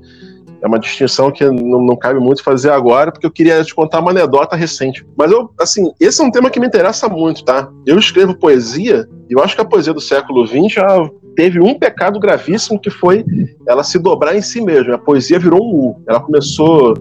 [0.64, 4.00] É uma distinção que não, não, cabe muito fazer agora, porque eu queria te contar
[4.00, 5.06] uma anedota recente.
[5.14, 7.70] Mas eu, assim, esse é um tema que me interessa muito, tá?
[7.84, 11.78] Eu escrevo poesia, e eu acho que a poesia do século XX já teve um
[11.78, 13.24] pecado gravíssimo que foi
[13.68, 14.94] ela se dobrar em si mesma.
[14.94, 16.02] A poesia virou um U.
[16.08, 16.94] Ela começou,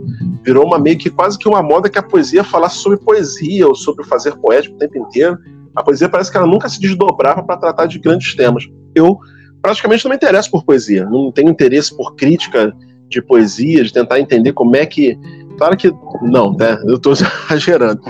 [0.44, 3.76] virou uma meio que quase que uma moda que a poesia falasse sobre poesia ou
[3.76, 5.38] sobre fazer poético o tempo inteiro.
[5.74, 8.68] A poesia parece que ela nunca se desdobrava para tratar de grandes temas.
[8.94, 9.18] Eu
[9.63, 12.76] praticamente não me interesso por poesia, não tenho interesse por crítica
[13.08, 15.17] de poesia, de tentar entender como é que.
[15.58, 16.78] Claro que não, né?
[16.86, 17.13] Eu estou
[17.49, 18.02] exagerando.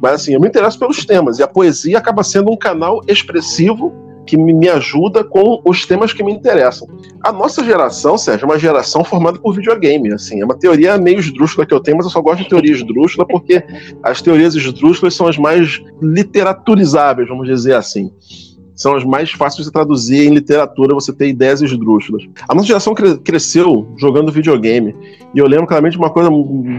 [0.00, 1.38] Mas assim, eu me interesso pelos temas.
[1.38, 3.92] E a poesia acaba sendo um canal expressivo
[4.24, 6.88] que me ajuda com os temas que me interessam.
[7.24, 10.12] A nossa geração, Sérgio, é uma geração formada por videogame.
[10.12, 12.72] Assim, é uma teoria meio esdrúxula que eu tenho, mas eu só gosto de teoria
[12.72, 13.62] esdrúxula porque
[14.00, 18.12] as teorias esdrúxulas são as mais literaturizáveis, vamos dizer assim
[18.82, 22.24] são as mais fáceis de traduzir em literatura, você ter ideias esdrúxulas.
[22.48, 24.94] A nossa geração cre cresceu jogando videogame.
[25.34, 26.30] E eu lembro claramente uma coisa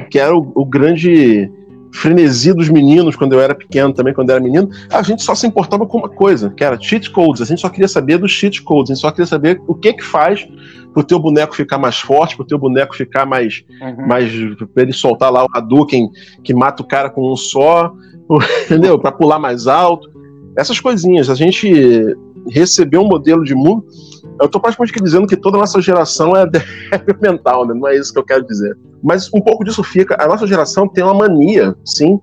[0.09, 1.49] que era o, o grande
[1.93, 5.35] frenesi dos meninos quando eu era pequeno, também quando eu era menino, a gente só
[5.35, 7.41] se importava com uma coisa, que era cheat codes.
[7.41, 9.93] A gente só queria saber dos cheat codes, a gente só queria saber o que
[9.93, 10.45] que faz
[10.91, 14.07] pro teu boneco ficar mais forte, pro teu boneco ficar mais, uhum.
[14.07, 14.31] mais
[14.73, 16.09] pra ele soltar lá o Hadouken
[16.43, 17.93] que mata o cara com um só,
[18.65, 18.97] entendeu?
[18.99, 20.12] Para pular mais alto.
[20.57, 22.15] Essas coisinhas, a gente
[22.49, 23.85] recebeu um modelo de mundo.
[24.39, 27.73] Eu estou praticamente dizendo que toda a nossa geração é débil mental, né?
[27.73, 28.77] não é isso que eu quero dizer.
[29.01, 30.15] Mas um pouco disso fica.
[30.19, 32.19] A nossa geração tem uma mania, sim,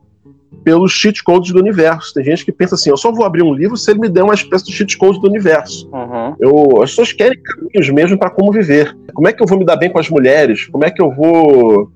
[0.64, 2.14] pelos cheat codes do universo.
[2.14, 4.22] Tem gente que pensa assim: eu só vou abrir um livro se ele me der
[4.22, 5.88] uma espécie de cheat code do universo.
[5.92, 6.36] Uhum.
[6.40, 8.96] Eu, as pessoas querem caminhos mesmo para como viver.
[9.12, 10.66] Como é que eu vou me dar bem com as mulheres?
[10.66, 11.90] Como é que eu vou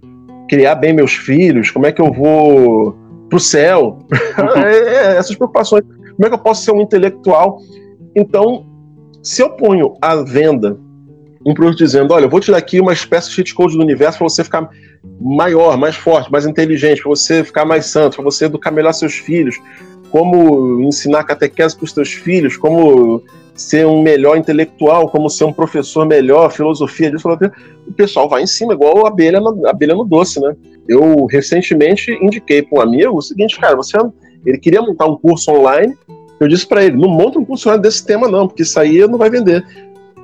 [0.49, 1.71] criar bem meus filhos?
[1.71, 2.97] Como é que eu vou
[3.29, 3.99] pro céu?
[4.57, 5.85] é, essas preocupações.
[6.17, 7.59] Como é que eu posso ser um intelectual?
[8.15, 8.67] Então,
[9.23, 10.79] se eu ponho à venda
[11.47, 13.83] um produto dizendo, olha, eu vou te dar aqui uma espécie de cheat code do
[13.83, 14.69] universo para você ficar
[15.21, 19.15] maior, mais forte, mais inteligente, para você ficar mais santo, para você educar melhor seus
[19.15, 19.57] filhos,
[20.11, 23.23] como ensinar catequese para os seus filhos, como
[23.55, 27.29] ser um melhor intelectual, como ser um professor melhor, filosofia disso,
[27.87, 30.57] o pessoal vai em cima, igual a abelha no, abelha no doce, né?
[30.89, 33.97] Eu recentemente indiquei para um amigo o seguinte, cara, você
[34.45, 35.95] ele queria montar um curso online.
[36.41, 39.07] Eu disse para ele: não monta um curso online desse tema, não, porque isso aí
[39.07, 39.65] não vai vender.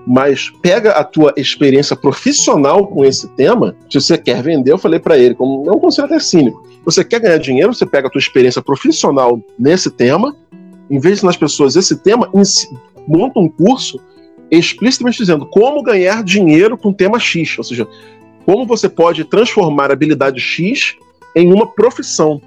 [0.07, 3.77] Mas pega a tua experiência profissional com esse tema.
[3.89, 6.67] Se você quer vender, eu falei para ele, como é um conselho até cínico.
[6.85, 10.35] Você quer ganhar dinheiro, você pega a tua experiência profissional nesse tema,
[10.91, 12.31] em vez nas pessoas esse tema,
[13.07, 14.01] monta um curso
[14.51, 17.87] explicitamente dizendo como ganhar dinheiro com tema X, ou seja,
[18.45, 20.97] como você pode transformar a habilidade X
[21.37, 22.41] em uma profissão.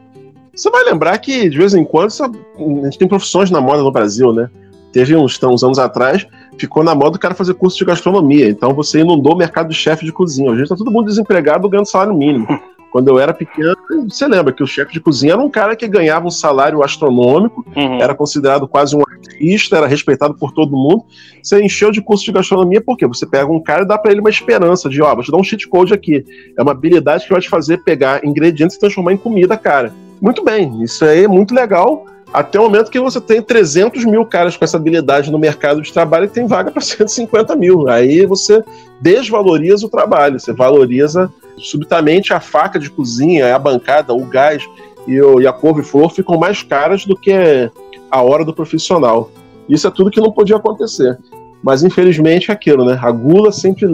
[0.56, 3.92] Você vai lembrar que, de vez em quando, a gente tem profissões na moda no
[3.92, 4.50] Brasil, né?
[4.92, 6.28] Teve uns, uns anos atrás,
[6.60, 8.48] ficou na moda o cara fazer curso de gastronomia.
[8.48, 10.52] Então você inundou o mercado de chefe de cozinha.
[10.52, 12.48] Hoje está todo mundo desempregado ganhando salário mínimo.
[12.92, 13.76] Quando eu era pequeno,
[14.08, 17.66] você lembra que o chefe de cozinha era um cara que ganhava um salário astronômico,
[17.76, 18.00] uhum.
[18.00, 21.04] era considerado quase um artista, era respeitado por todo mundo.
[21.42, 24.22] Você encheu de curso de gastronomia porque você pega um cara e dá para ele
[24.22, 26.24] uma esperança de, ó, oh, vou te dar um cheat code aqui.
[26.56, 29.92] É uma habilidade que vai te fazer pegar ingredientes e transformar em comida, cara.
[30.24, 32.06] Muito bem, isso aí é muito legal.
[32.32, 35.92] Até o momento que você tem 300 mil caras com essa habilidade no mercado de
[35.92, 37.90] trabalho e tem vaga para 150 mil.
[37.90, 38.64] Aí você
[39.02, 44.64] desvaloriza o trabalho, você valoriza subitamente a faca de cozinha, a bancada, o gás
[45.06, 47.70] e, e a couve-flor ficam mais caras do que
[48.10, 49.30] a hora do profissional.
[49.68, 51.20] Isso é tudo que não podia acontecer.
[51.62, 52.98] Mas infelizmente é aquilo, né?
[53.02, 53.86] A gula sempre,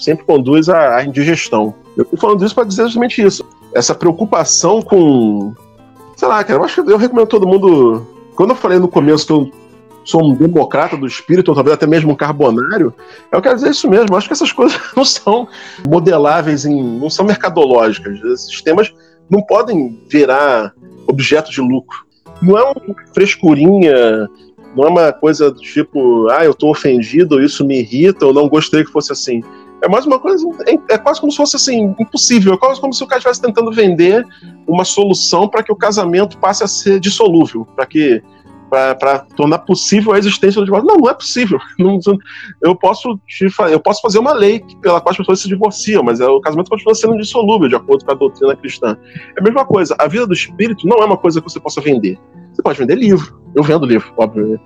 [0.00, 1.72] sempre conduz à, à indigestão.
[1.96, 3.44] Eu estou falando isso para dizer justamente isso.
[3.72, 5.54] Essa preocupação com.
[6.16, 8.06] Sei lá, cara, eu acho que eu recomendo todo mundo.
[8.34, 9.50] Quando eu falei no começo que eu
[10.02, 12.94] sou um democrata do espírito, ou talvez até mesmo um carbonário,
[13.30, 14.08] eu quero dizer isso mesmo.
[14.10, 15.46] Eu acho que essas coisas não são
[15.86, 18.18] modeláveis, em, não são mercadológicas.
[18.24, 18.92] Esses temas
[19.28, 20.72] não podem virar
[21.06, 22.06] objeto de lucro.
[22.40, 24.28] Não é uma frescurinha,
[24.74, 28.48] não é uma coisa do tipo, ah, eu estou ofendido, isso me irrita, ou não
[28.48, 29.42] gostei que fosse assim.
[29.86, 32.54] É mais uma coisa, é, é quase como se fosse assim, impossível.
[32.54, 34.26] É quase como se o cara estivesse tentando vender
[34.66, 38.20] uma solução para que o casamento passe a ser dissolúvel, para que
[38.68, 40.88] para tornar possível a existência do divórcio.
[40.88, 41.56] Não, não é possível.
[41.78, 42.00] Não,
[42.64, 46.20] eu, posso te, eu posso fazer uma lei pela qual as pessoas se divorciam, mas
[46.20, 48.98] é, o casamento continua sendo indissolúvel, de acordo com a doutrina cristã.
[49.36, 49.94] É a mesma coisa.
[50.00, 52.18] A vida do espírito não é uma coisa que você possa vender.
[52.56, 53.38] Você pode vender livro.
[53.54, 54.58] Eu vendo livro, óbvio.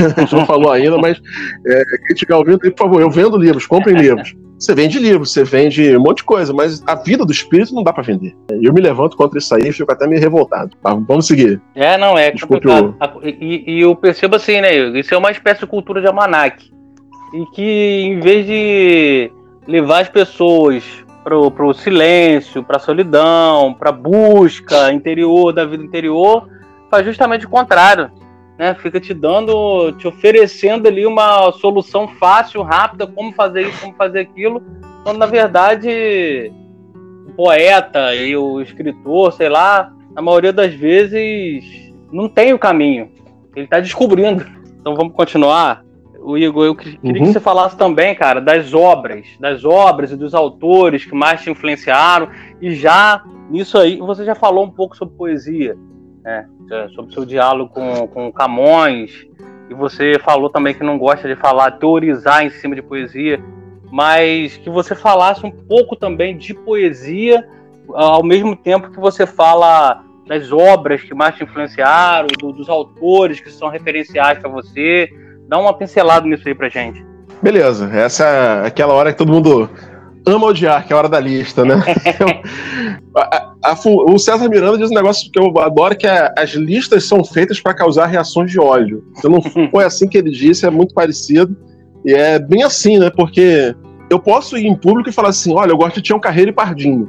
[0.00, 1.20] A gente não falou ainda, mas
[1.64, 4.34] é, quem estiver ouvindo, por favor, eu vendo livros, comprem livros.
[4.58, 7.84] Você vende livro, você vende um monte de coisa, mas a vida do espírito não
[7.84, 8.34] dá para vender.
[8.50, 10.76] Eu me levanto contra isso aí e fico até meio revoltado.
[10.82, 11.60] Tá, vamos seguir.
[11.74, 13.20] É, não, é Desculpe complicado.
[13.22, 13.26] O...
[13.26, 14.74] E, e, eu percebo assim, né?
[14.98, 16.64] Isso é uma espécie de cultura de almanac.
[17.34, 19.30] E que em vez de
[19.68, 20.82] levar as pessoas
[21.22, 26.48] pro, pro silêncio, pra solidão, pra busca interior da vida interior,
[26.96, 28.10] faz justamente o contrário
[28.58, 28.74] né?
[28.74, 34.20] Fica te dando, te oferecendo ali uma solução fácil, rápida, como fazer isso, como fazer
[34.20, 34.62] aquilo,
[35.02, 36.50] quando na verdade
[37.26, 43.10] o poeta e o escritor, sei lá, na maioria das vezes não tem o caminho.
[43.54, 44.44] Ele está descobrindo.
[44.80, 45.84] Então vamos continuar.
[46.20, 47.12] O Igor, eu queria uhum.
[47.12, 51.50] que você falasse também, cara, das obras, das obras e dos autores que mais te
[51.50, 52.28] influenciaram.
[52.60, 55.76] E já nisso aí, você já falou um pouco sobre poesia
[56.26, 56.44] né?
[56.92, 59.24] Sobre o seu diálogo com, com Camões.
[59.70, 63.40] E você falou também que não gosta de falar, teorizar em cima de poesia,
[63.90, 67.48] mas que você falasse um pouco também de poesia,
[67.94, 73.38] ao mesmo tempo que você fala das obras que mais te influenciaram, do, dos autores
[73.38, 75.08] que são referenciais para você.
[75.48, 77.04] Dá uma pincelada nisso aí pra gente.
[77.40, 79.70] Beleza, essa é aquela hora que todo mundo
[80.26, 81.76] ama odiar, que é a hora da lista, né?
[83.16, 87.04] a, a, o César Miranda diz um negócio que eu adoro, que é as listas
[87.04, 89.04] são feitas para causar reações de ódio.
[89.22, 91.56] Não foi assim que ele disse, é muito parecido.
[92.04, 93.08] E é bem assim, né?
[93.08, 93.74] Porque
[94.10, 96.54] eu posso ir em público e falar assim, olha, eu gosto de Tião Carreiro e
[96.54, 97.08] Pardinho.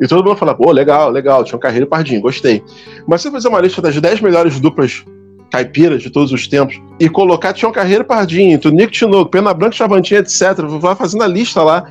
[0.00, 2.62] E todo mundo fala, pô, legal, legal, Tião Carreiro e Pardinho, gostei.
[3.06, 5.04] Mas se eu fizer uma lista das 10 melhores duplas
[5.50, 9.74] caipiras de todos os tempos e colocar Tião Carreiro e Pardinho, Tonico Tinoco, Pena Branca,
[9.74, 11.84] Chavantinha, etc., vai fazendo a lista lá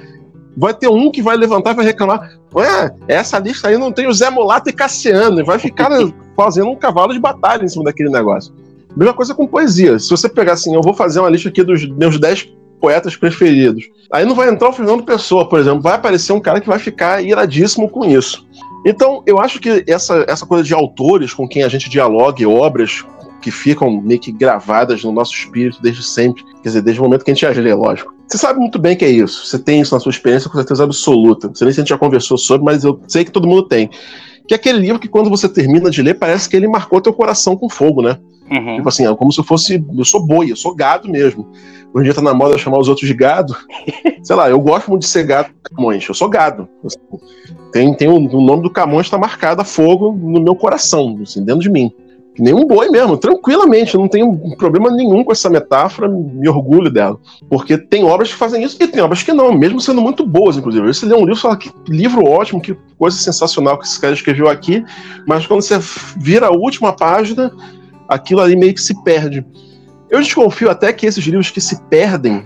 [0.58, 2.32] vai ter um que vai levantar e vai reclamar.
[2.54, 5.92] Ué, essa lista aí não tem o Zé Mulato e Cassiano, e vai ficar
[6.36, 8.52] fazendo um cavalo de batalha em cima daquele negócio.
[8.96, 10.00] Mesma coisa com poesia.
[10.00, 13.86] Se você pegar assim, eu vou fazer uma lista aqui dos meus 10 poetas preferidos.
[14.12, 16.80] Aí não vai entrar o Fernando Pessoa, por exemplo, vai aparecer um cara que vai
[16.80, 18.48] ficar iradíssimo com isso.
[18.86, 23.06] Então, eu acho que essa, essa coisa de autores com quem a gente dialoga, obras
[23.42, 27.24] que ficam meio que gravadas no nosso espírito desde sempre, quer dizer, desde o momento
[27.24, 28.17] que a gente as lê, lógico.
[28.28, 29.46] Você sabe muito bem que é isso.
[29.46, 31.48] Você tem isso na sua experiência com certeza absoluta.
[31.48, 33.64] Não sei nem se a gente já conversou sobre, mas eu sei que todo mundo
[33.64, 33.90] tem.
[34.48, 37.14] Que é aquele livro que quando você termina de ler, parece que ele marcou teu
[37.14, 38.18] coração com fogo, né?
[38.52, 38.78] Uhum.
[38.78, 39.84] Tipo assim, é como se eu fosse.
[39.98, 41.50] Eu sou boi, eu sou gado mesmo.
[41.94, 43.56] Hoje em dia tá na moda chamar os outros de gado.
[44.24, 46.06] Sei lá, eu gosto muito de ser gado Camões.
[46.08, 46.68] Eu sou gado.
[47.72, 51.44] Tem, tem o, o nome do Camões está marcado a fogo no meu coração, assim,
[51.44, 51.94] dentro de mim
[52.38, 56.92] que nem um boi mesmo, tranquilamente, não tenho problema nenhum com essa metáfora, me orgulho
[56.92, 57.20] dela.
[57.50, 60.56] Porque tem obras que fazem isso e tem obras que não, mesmo sendo muito boas,
[60.56, 60.86] inclusive.
[60.86, 64.14] Você lê um livro e fala que livro ótimo, que coisa sensacional que esse cara
[64.14, 64.86] escreveu aqui,
[65.28, 65.80] mas quando você
[66.16, 67.52] vira a última página,
[68.08, 69.44] aquilo ali meio que se perde.
[70.08, 72.46] Eu desconfio até que esses livros que se perdem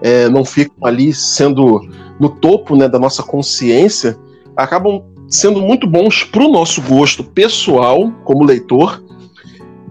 [0.00, 1.80] é, não ficam ali sendo
[2.20, 4.16] no topo né, da nossa consciência,
[4.56, 5.02] acabam
[5.32, 9.02] sendo muito bons para o nosso gosto pessoal, como leitor,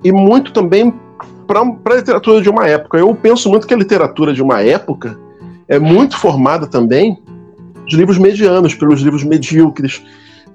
[0.04, 0.94] e muito também
[1.48, 3.00] para a literatura de uma época.
[3.00, 5.20] Eu penso muito que a literatura de uma época
[5.68, 7.18] é muito formada também
[7.88, 10.04] de livros medianos, pelos livros medíocres,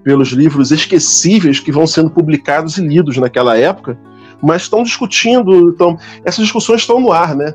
[0.04, 3.98] pelos livros esquecíveis que vão sendo publicados e lidos naquela época,
[4.40, 7.54] mas estão discutindo, então essas discussões estão no ar, né?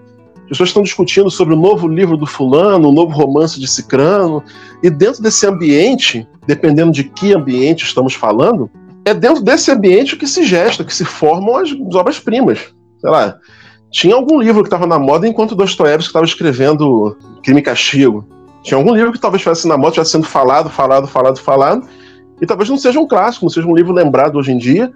[0.52, 4.44] As pessoas estão discutindo sobre o novo livro do fulano, o novo romance de Cicrano,
[4.84, 8.70] e dentro desse ambiente, dependendo de que ambiente estamos falando,
[9.06, 12.60] é dentro desse ambiente que se gesta, que se formam as obras-primas.
[13.00, 13.38] Sei lá,
[13.90, 18.28] tinha algum livro que estava na moda enquanto Dostoiévski estava escrevendo Crime e Castigo.
[18.62, 21.88] Tinha algum livro que talvez estivesse na moda, estivesse sendo falado, falado, falado, falado,
[22.42, 24.92] e talvez não seja um clássico, não seja um livro lembrado hoje em dia,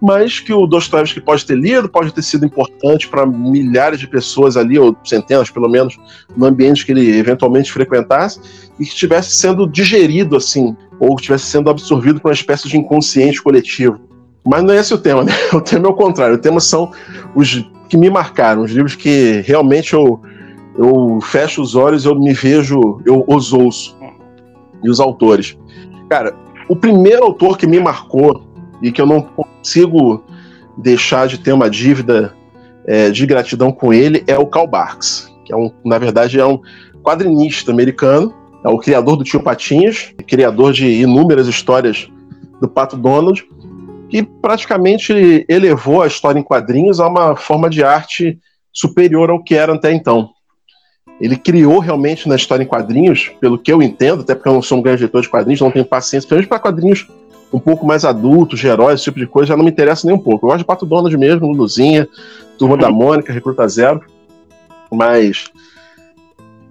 [0.00, 4.56] mas que o Dostoiévski pode ter lido, pode ter sido importante para milhares de pessoas
[4.56, 5.98] ali, ou centenas pelo menos,
[6.36, 8.40] no ambiente que ele eventualmente frequentasse,
[8.78, 13.42] e que estivesse sendo digerido assim, ou estivesse sendo absorvido por uma espécie de inconsciente
[13.42, 13.98] coletivo.
[14.46, 15.32] Mas não é esse o tema, né?
[15.52, 16.36] O tema é o contrário.
[16.36, 16.92] O tema são
[17.34, 20.20] os que me marcaram, os livros que realmente eu,
[20.78, 23.96] eu fecho os olhos, eu me vejo, eu os ouço.
[24.82, 25.58] E os autores.
[26.08, 26.36] Cara,
[26.68, 28.48] o primeiro autor que me marcou
[28.80, 29.26] e que eu não
[29.68, 30.24] consigo
[30.78, 32.34] deixar de ter uma dívida
[32.86, 36.46] é, de gratidão com ele é o Karl Barks, que é um, na verdade é
[36.46, 36.58] um
[37.02, 42.08] quadrinista americano, é o criador do Tio Patinhas, criador de inúmeras histórias
[42.60, 43.44] do Pato Donald,
[44.08, 48.38] que praticamente elevou a história em quadrinhos a uma forma de arte
[48.72, 50.30] superior ao que era até então.
[51.20, 54.62] Ele criou realmente na história em quadrinhos, pelo que eu entendo, até porque eu não
[54.62, 57.06] sou um grande leitor de quadrinhos, não tenho paciência, principalmente para quadrinhos
[57.52, 60.18] um pouco mais adultos, heróis, esse tipo de coisa, já não me interessa nem um
[60.20, 60.46] pouco.
[60.46, 62.08] Eu gosto de Pato Donald mesmo, Luluzinha,
[62.58, 64.02] Turma da Mônica, Recruta Zero.
[64.90, 65.50] Mas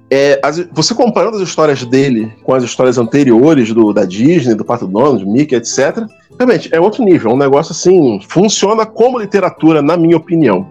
[0.10, 4.64] é, as, você comparando as histórias dele com as histórias anteriores do, da Disney, do
[4.64, 6.06] Pato Donald, Mickey, etc.,
[6.38, 7.32] realmente é outro nível.
[7.32, 10.68] É um negócio assim, funciona como literatura, na minha opinião.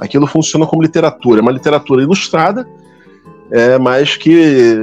[0.00, 1.40] Aquilo funciona como literatura.
[1.40, 2.66] É uma literatura ilustrada,
[3.50, 4.74] é, mas que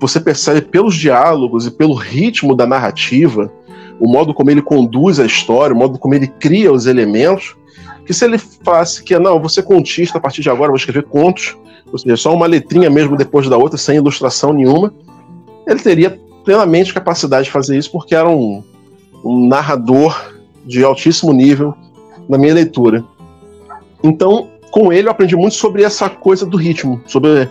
[0.00, 3.52] você percebe pelos diálogos e pelo ritmo da narrativa
[4.00, 7.56] o modo como ele conduz a história, o modo como ele cria os elementos,
[8.04, 11.56] que se ele falasse que, não, ser contista a partir de agora, vou escrever contos,
[11.90, 14.92] ou seja, só uma letrinha mesmo depois da outra, sem ilustração nenhuma,
[15.66, 18.62] ele teria plenamente capacidade de fazer isso, porque era um,
[19.24, 20.34] um narrador
[20.66, 21.74] de altíssimo nível
[22.28, 23.04] na minha leitura.
[24.02, 27.48] Então, com ele eu aprendi muito sobre essa coisa do ritmo, sobre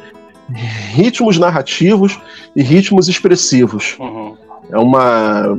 [0.92, 2.20] ritmos narrativos
[2.56, 3.96] e ritmos expressivos.
[4.00, 5.56] Uhum é uma.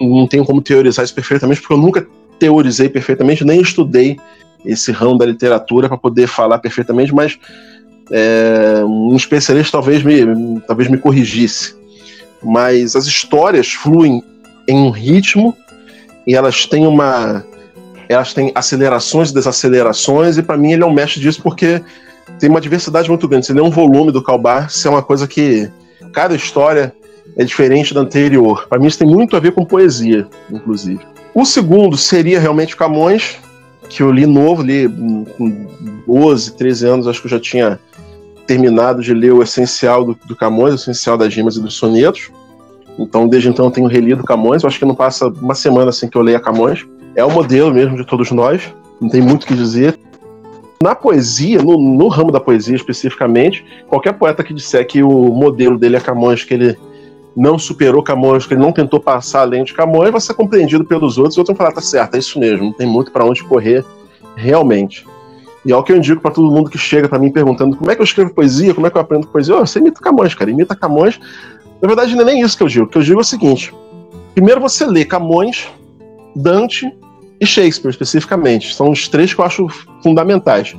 [0.00, 2.06] Não tenho como teorizar isso perfeitamente, porque eu nunca
[2.38, 4.16] teorizei perfeitamente, nem estudei
[4.64, 7.38] esse ramo da literatura para poder falar perfeitamente, mas
[8.10, 11.74] é, um especialista talvez me, talvez me corrigisse.
[12.42, 14.22] Mas as histórias fluem
[14.68, 15.56] em um ritmo
[16.26, 17.44] e elas têm uma.
[18.08, 21.80] Elas têm acelerações e desacelerações, e para mim ele é um mestre disso porque
[22.38, 23.46] tem uma diversidade muito grande.
[23.46, 25.70] Se lê um volume do Calbar, isso é uma coisa que
[26.12, 26.94] cada história
[27.36, 28.66] é diferente da anterior.
[28.68, 31.00] Para mim, isso tem muito a ver com poesia, inclusive.
[31.34, 33.38] O segundo seria realmente Camões,
[33.88, 34.88] que eu li novo, li
[35.36, 35.66] com
[36.06, 37.80] 12, 13 anos, acho que eu já tinha
[38.46, 42.30] terminado de ler o essencial do, do Camões, o essencial das rimas e dos sonetos.
[42.98, 44.62] Então, desde então, eu tenho relido Camões.
[44.62, 46.86] Eu acho que não passa uma semana assim que eu leia Camões.
[47.14, 48.62] É o modelo mesmo de todos nós,
[49.00, 49.98] não tem muito o que dizer.
[50.82, 55.78] Na poesia, no, no ramo da poesia especificamente, qualquer poeta que disser que o modelo
[55.78, 56.76] dele é Camões, que ele
[57.36, 61.18] não superou Camões, que ele não tentou passar além de Camões, vai ser compreendido pelos
[61.18, 63.42] outros, e outros vão falar, tá certo, é isso mesmo, não tem muito para onde
[63.42, 63.84] correr
[64.36, 65.06] realmente.
[65.64, 67.90] E é o que eu indico para todo mundo que chega para mim perguntando como
[67.90, 69.56] é que eu escrevo poesia, como é que eu aprendo poesia.
[69.56, 71.20] Oh, você imita Camões, cara, imita Camões.
[71.80, 72.86] Na verdade, não é nem isso que eu digo.
[72.86, 73.72] O que eu digo é o seguinte:
[74.34, 75.68] primeiro você lê Camões,
[76.34, 76.92] Dante
[77.40, 78.74] e Shakespeare, especificamente.
[78.74, 79.68] São os três que eu acho
[80.02, 80.76] fundamentais.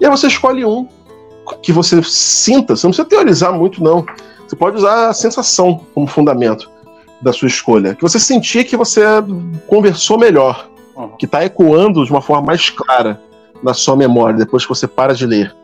[0.00, 0.88] E aí você escolhe um
[1.62, 4.06] que você sinta, você não precisa teorizar muito, não.
[4.52, 6.70] Você pode usar a sensação como fundamento
[7.22, 7.94] da sua escolha.
[7.94, 9.00] Que você sentir que você
[9.66, 11.08] conversou melhor, uhum.
[11.16, 13.18] que está ecoando de uma forma mais clara
[13.62, 15.56] na sua memória depois que você para de ler.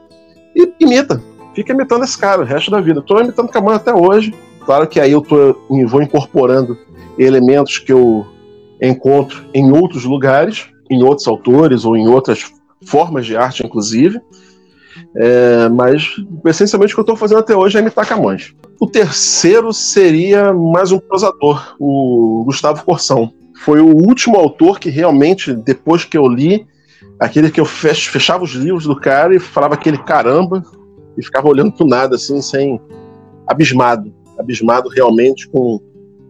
[0.56, 1.23] E imita.
[1.54, 3.00] Fica imitando esse cara o resto da vida.
[3.00, 4.33] Estou imitando Camões até hoje.
[4.65, 5.54] Claro que aí eu tô,
[5.87, 6.75] vou incorporando
[7.19, 8.27] elementos que eu
[8.81, 12.50] encontro em outros lugares, em outros autores ou em outras
[12.87, 14.19] formas de arte, inclusive.
[15.15, 18.54] É, mas essencialmente o que eu estou fazendo até hoje é imitar Camões.
[18.79, 23.33] O terceiro seria mais um prosador, o Gustavo Corsão.
[23.65, 26.67] Foi o último autor que realmente, depois que eu li,
[27.19, 30.63] aquele que eu fechava os livros do cara e falava aquele caramba,
[31.17, 32.81] e ficava olhando pro nada, assim, sem.
[33.46, 34.15] abismado.
[34.38, 35.81] Abismado realmente com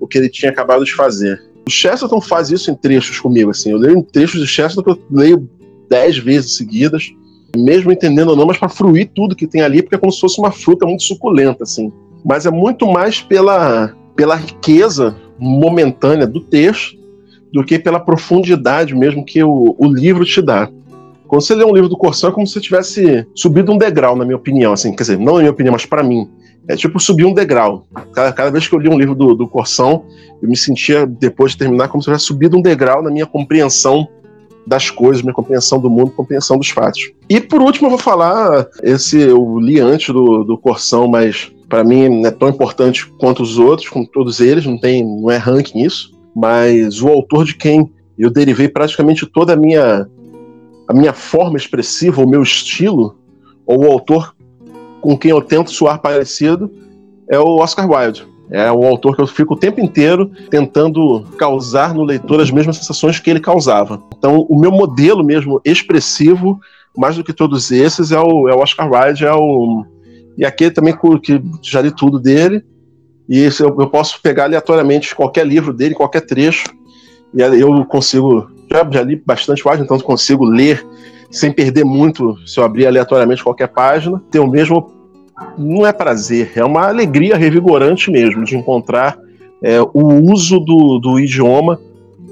[0.01, 1.39] o que ele tinha acabado de fazer.
[1.67, 3.71] O Chesterton faz isso em trechos comigo, assim.
[3.71, 5.51] Eu leio trechos de Chesterton que eu leio
[5.91, 7.11] dez vezes seguidas,
[7.57, 10.21] mesmo entendendo ou não, mas para fruir tudo que tem ali, porque é como se
[10.21, 11.93] fosse uma fruta muito suculenta, assim.
[12.25, 16.99] Mas é muito mais pela, pela riqueza momentânea do texto
[17.53, 20.69] do que pela profundidade mesmo que o, o livro te dá.
[21.27, 24.17] Quando você lê um livro do Corsão, é como se você tivesse subido um degrau,
[24.17, 26.29] na minha opinião, assim, quer dizer, não na minha opinião, mas para mim.
[26.67, 27.87] É tipo subir um degrau.
[28.13, 30.05] Cada, cada, vez que eu li um livro do, do Corsão,
[30.43, 33.25] eu me sentia, depois de terminar, como se eu tivesse subido um degrau na minha
[33.25, 34.07] compreensão
[34.69, 37.11] das coisas, minha compreensão do mundo, compreensão dos fatos.
[37.29, 41.83] E por último, eu vou falar, esse eu li antes do, do Corsão, mas para
[41.83, 45.81] mim é tão importante quanto os outros, com todos eles, não tem, não é ranking
[45.81, 50.07] isso, mas o autor de quem eu derivei praticamente toda a minha
[50.87, 53.19] a minha forma expressiva, o meu estilo,
[53.67, 54.35] ou o autor
[55.03, 56.71] com quem eu tento soar parecido,
[57.29, 58.27] é o Oscar Wilde.
[58.51, 62.79] É o autor que eu fico o tempo inteiro tentando causar no leitor as mesmas
[62.79, 64.03] sensações que ele causava.
[64.17, 66.59] Então, o meu modelo mesmo expressivo,
[66.97, 69.85] mais do que todos esses, é o, é o Oscar Wilde, é o
[70.39, 72.65] e aquele também que já li tudo dele.
[73.29, 76.65] E eu, eu posso pegar aleatoriamente qualquer livro dele, qualquer trecho,
[77.35, 78.49] e eu consigo.
[78.71, 80.87] Já, já li bastante Wilde, então consigo ler
[81.31, 84.23] sem perder muito se eu abrir aleatoriamente qualquer página.
[84.31, 84.98] Ter o mesmo
[85.57, 89.19] não é prazer, é uma alegria revigorante mesmo de encontrar
[89.63, 91.81] é, o uso do, do idioma,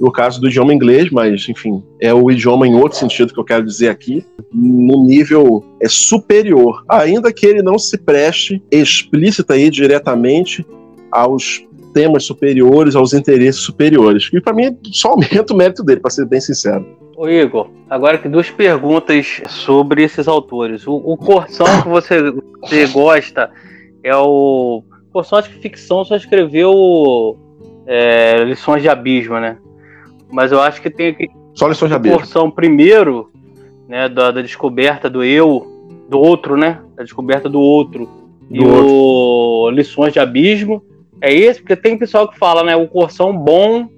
[0.00, 3.44] no caso do idioma inglês, mas enfim, é o idioma em outro sentido que eu
[3.44, 9.70] quero dizer aqui, no nível é, superior, ainda que ele não se preste explícita e
[9.70, 10.64] diretamente
[11.10, 14.28] aos temas superiores, aos interesses superiores.
[14.32, 16.86] E para mim só aumenta o mérito dele, para ser bem sincero.
[17.16, 20.86] Ô Igor, agora que duas perguntas sobre esses autores.
[20.86, 23.50] O, o Corsão que você, você gosta
[24.04, 24.84] é o.
[25.10, 27.38] Corsão, acho que ficção só escreveu
[27.86, 29.56] é, Lições de Abismo, né?
[30.30, 31.30] Mas eu acho que tem aqui.
[31.54, 32.18] Só Lições de Abismo.
[32.18, 33.32] Corsão primeiro,
[33.88, 34.10] né?
[34.10, 35.66] Da, da, descoberta do eu,
[36.10, 36.82] do outro, né?
[36.94, 38.10] Da descoberta do outro.
[38.50, 38.86] Do e outro.
[38.90, 40.84] o Lições de Abismo.
[41.22, 42.76] É esse, porque tem pessoal que fala, né?
[42.76, 43.88] O Corsão bom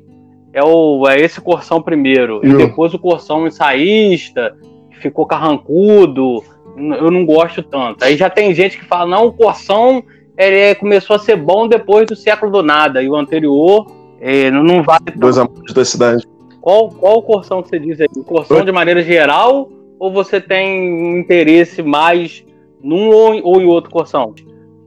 [0.58, 2.40] é, o, é esse Corsão primeiro.
[2.44, 4.56] E depois o Corsão ensaísta,
[4.90, 6.42] que ficou carrancudo.
[6.76, 8.04] Eu não gosto tanto.
[8.04, 10.02] Aí já tem gente que fala, não, o Corsão
[10.36, 13.02] ele começou a ser bom depois do século do nada.
[13.02, 13.86] E o anterior
[14.20, 15.18] é, não vale tanto.
[15.18, 16.28] Dois amores da cidade.
[16.60, 18.08] Qual, qual o Corsão que você diz aí?
[18.16, 18.64] O Corsão Oi?
[18.64, 19.70] de maneira geral?
[19.98, 22.44] Ou você tem interesse mais
[22.82, 24.34] num ou, ou em outro Corsão?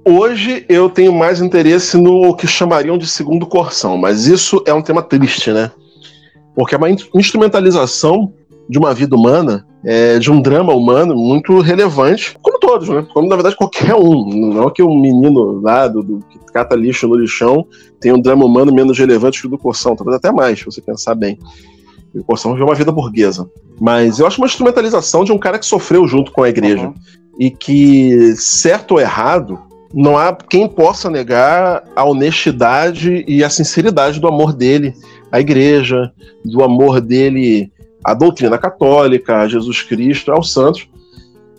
[0.04, 4.82] Hoje eu tenho mais interesse no que chamariam de segundo corção, mas isso é um
[4.82, 5.72] tema triste, né?
[6.56, 8.34] Porque é uma instrumentalização
[8.68, 13.06] de uma vida humana, é, de um drama humano muito relevante, como todos, né?
[13.14, 14.54] Como na verdade qualquer um.
[14.54, 17.66] Não é que um menino lá do, do que cata lixo no lixão
[17.99, 20.82] tem um drama humano menos relevante que o do Corção, talvez até mais, se você
[20.82, 21.38] pensar bem.
[22.14, 23.49] O Corção viveu uma vida burguesa.
[23.80, 26.88] Mas eu acho uma instrumentalização de um cara que sofreu junto com a igreja.
[26.88, 26.93] Uhum.
[27.39, 29.60] E que, certo ou errado,
[29.94, 34.94] não há quem possa negar a honestidade e a sinceridade do amor dele
[35.32, 36.12] à igreja,
[36.46, 37.72] do amor dele
[38.04, 40.88] à doutrina católica, a Jesus Cristo, aos santos.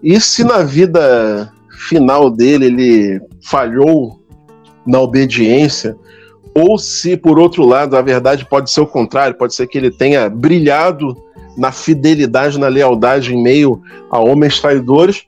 [0.03, 1.53] E se na vida
[1.89, 4.19] final dele ele falhou
[4.87, 5.97] na obediência,
[6.55, 9.91] ou se por outro lado a verdade pode ser o contrário, pode ser que ele
[9.91, 11.17] tenha brilhado
[11.57, 13.81] na fidelidade, na lealdade em meio
[14.11, 15.25] a homens traidores,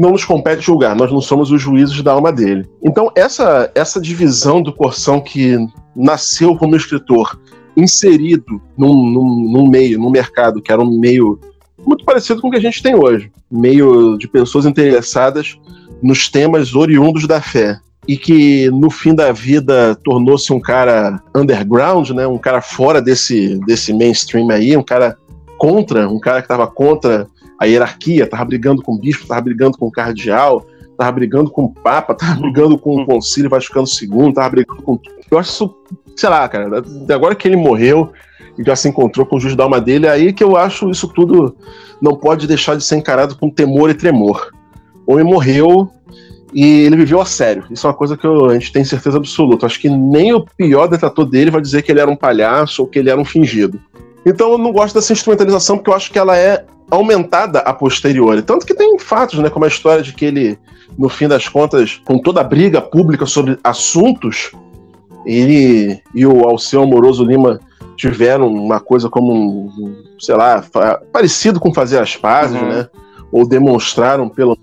[0.00, 2.66] não nos compete julgar, nós não somos os juízes da alma dele.
[2.82, 5.58] Então, essa, essa divisão do Corção que
[5.94, 7.38] nasceu como escritor,
[7.76, 11.38] inserido num, num, num meio, num mercado que era um meio
[11.86, 15.58] muito parecido com o que a gente tem hoje meio de pessoas interessadas
[16.02, 17.78] nos temas oriundos da fé.
[18.08, 22.26] E que no fim da vida tornou-se um cara underground, né?
[22.26, 25.18] um cara fora desse, desse mainstream aí, um cara
[25.58, 27.28] contra, um cara que estava contra
[27.60, 31.64] a hierarquia, tava brigando com o bispo, tava brigando com o cardeal, tava brigando com
[31.64, 34.98] o papa, tava brigando com o concílio Vaticano II, tava brigando com.
[35.30, 35.76] Eu acho isso,
[36.16, 36.82] sei lá, cara,
[37.12, 38.10] agora que ele morreu
[38.58, 40.90] e já se encontrou com o juiz da alma dele, é aí que eu acho
[40.90, 41.54] isso tudo
[42.00, 44.50] não pode deixar de ser encarado com temor e tremor.
[45.06, 45.90] O homem morreu
[46.52, 47.64] e ele viveu a sério.
[47.70, 49.66] Isso é uma coisa que eu, a gente tem certeza absoluta.
[49.66, 52.88] Acho que nem o pior detrator dele vai dizer que ele era um palhaço ou
[52.88, 53.78] que ele era um fingido.
[54.24, 58.42] Então eu não gosto dessa instrumentalização porque eu acho que ela é aumentada a posteriori.
[58.42, 60.58] Tanto que tem fatos, né, como a história de que ele,
[60.98, 64.52] no fim das contas, com toda a briga pública sobre assuntos,
[65.24, 67.60] ele e o Alceu Amoroso Lima
[67.96, 70.64] tiveram uma coisa como um, sei lá,
[71.12, 72.68] parecido com fazer as pazes, uhum.
[72.68, 72.88] né?
[73.30, 74.58] Ou demonstraram pelo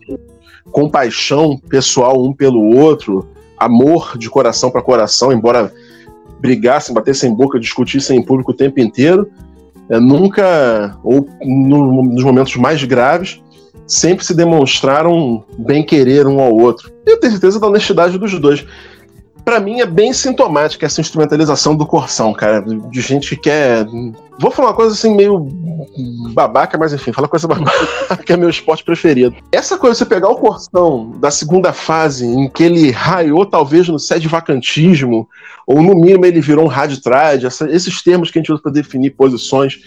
[0.71, 5.71] compaixão pessoal um pelo outro, amor de coração para coração, embora
[6.39, 9.29] brigassem, batessem boca, discutissem em público o tempo inteiro,
[9.89, 13.41] é, nunca, ou no, nos momentos mais graves,
[13.85, 16.91] sempre se demonstraram bem querer um ao outro.
[17.05, 18.65] Eu tenho certeza da honestidade dos dois
[19.47, 22.61] para mim é bem sintomática essa instrumentalização do Corsão, cara.
[22.61, 23.85] De gente que quer.
[24.37, 25.39] Vou falar uma coisa assim meio
[26.33, 29.37] babaca, mas enfim, fala coisa babaca, que é meu esporte preferido.
[29.49, 33.97] Essa coisa, você pegar o Corsão da segunda fase, em que ele raiou talvez no
[33.97, 35.29] sede vacantismo,
[35.65, 39.11] ou no mínimo ele virou um raditrad, esses termos que a gente usa para definir
[39.11, 39.79] posições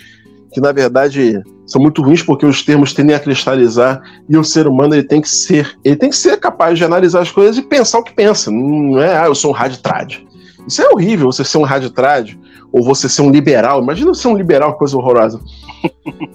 [0.53, 4.67] que na verdade são muito ruins porque os termos tendem a cristalizar e o ser
[4.67, 7.63] humano ele tem que ser, ele tem que ser capaz de analisar as coisas e
[7.63, 8.51] pensar o que pensa.
[8.51, 10.19] Não é, ah, eu sou um raditrad.
[10.67, 12.37] Isso é horrível, você ser um raditrad
[12.73, 13.83] ou você ser um liberal.
[13.83, 15.41] Imagina ser um liberal, coisa horrorosa.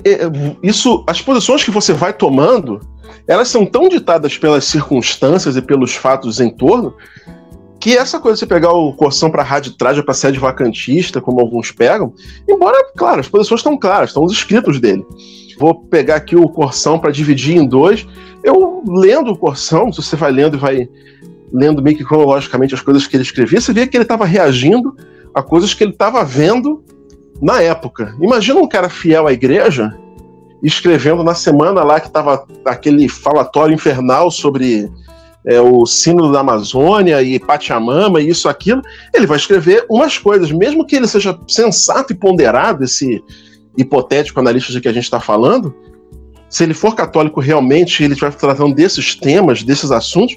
[0.07, 0.20] É,
[0.61, 2.80] isso, as posições que você vai tomando,
[3.28, 6.93] elas são tão ditadas pelas circunstâncias e pelos fatos em torno
[7.86, 11.71] que essa coisa de você pegar o Corção para raditragem para sede vacantista, como alguns
[11.71, 12.15] pegam,
[12.49, 15.05] embora, claro, as posições estão claras, estão os escritos dele.
[15.59, 18.07] Vou pegar aqui o Corção para dividir em dois.
[18.43, 20.89] Eu lendo o Corção, se você vai lendo e vai
[21.53, 24.97] lendo meio que cronologicamente as coisas que ele escrevia, você vê que ele estava reagindo
[25.31, 26.83] a coisas que ele estava vendo
[27.39, 28.15] na época.
[28.19, 29.95] Imagina um cara fiel à igreja
[30.63, 34.91] escrevendo na semana lá que estava aquele falatório infernal sobre
[35.47, 38.81] é, o símbolo da Amazônia e Pachamama e isso, aquilo,
[39.13, 43.23] ele vai escrever umas coisas, mesmo que ele seja sensato e ponderado, esse
[43.77, 45.73] hipotético analista de que a gente está falando,
[46.49, 50.35] se ele for católico realmente, ele vai tratando desses temas, desses assuntos.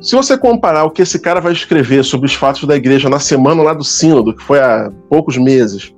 [0.00, 3.18] Se você comparar o que esse cara vai escrever sobre os fatos da igreja na
[3.18, 5.92] semana lá do Sínodo, que foi há poucos meses,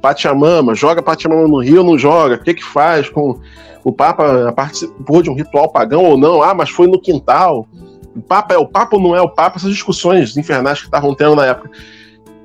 [0.00, 2.36] Pachamama, joga Pachamama no Rio ou não joga?
[2.36, 3.38] O que que faz com
[3.84, 7.66] o Papa participou de um ritual pagão ou não, ah, mas foi no quintal.
[8.14, 9.56] O Papa é o Papa ou não é o Papa?
[9.56, 11.70] Essas discussões infernais que estavam tendo na época.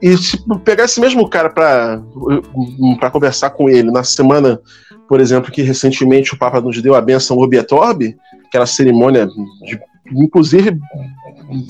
[0.02, 4.60] E se pegar esse mesmo cara para conversar com ele na semana,
[5.08, 9.28] por exemplo, que recentemente o Papa nos deu a benção Urbi et Orbi, aquela cerimônia
[9.28, 9.80] de,
[10.12, 10.78] inclusive,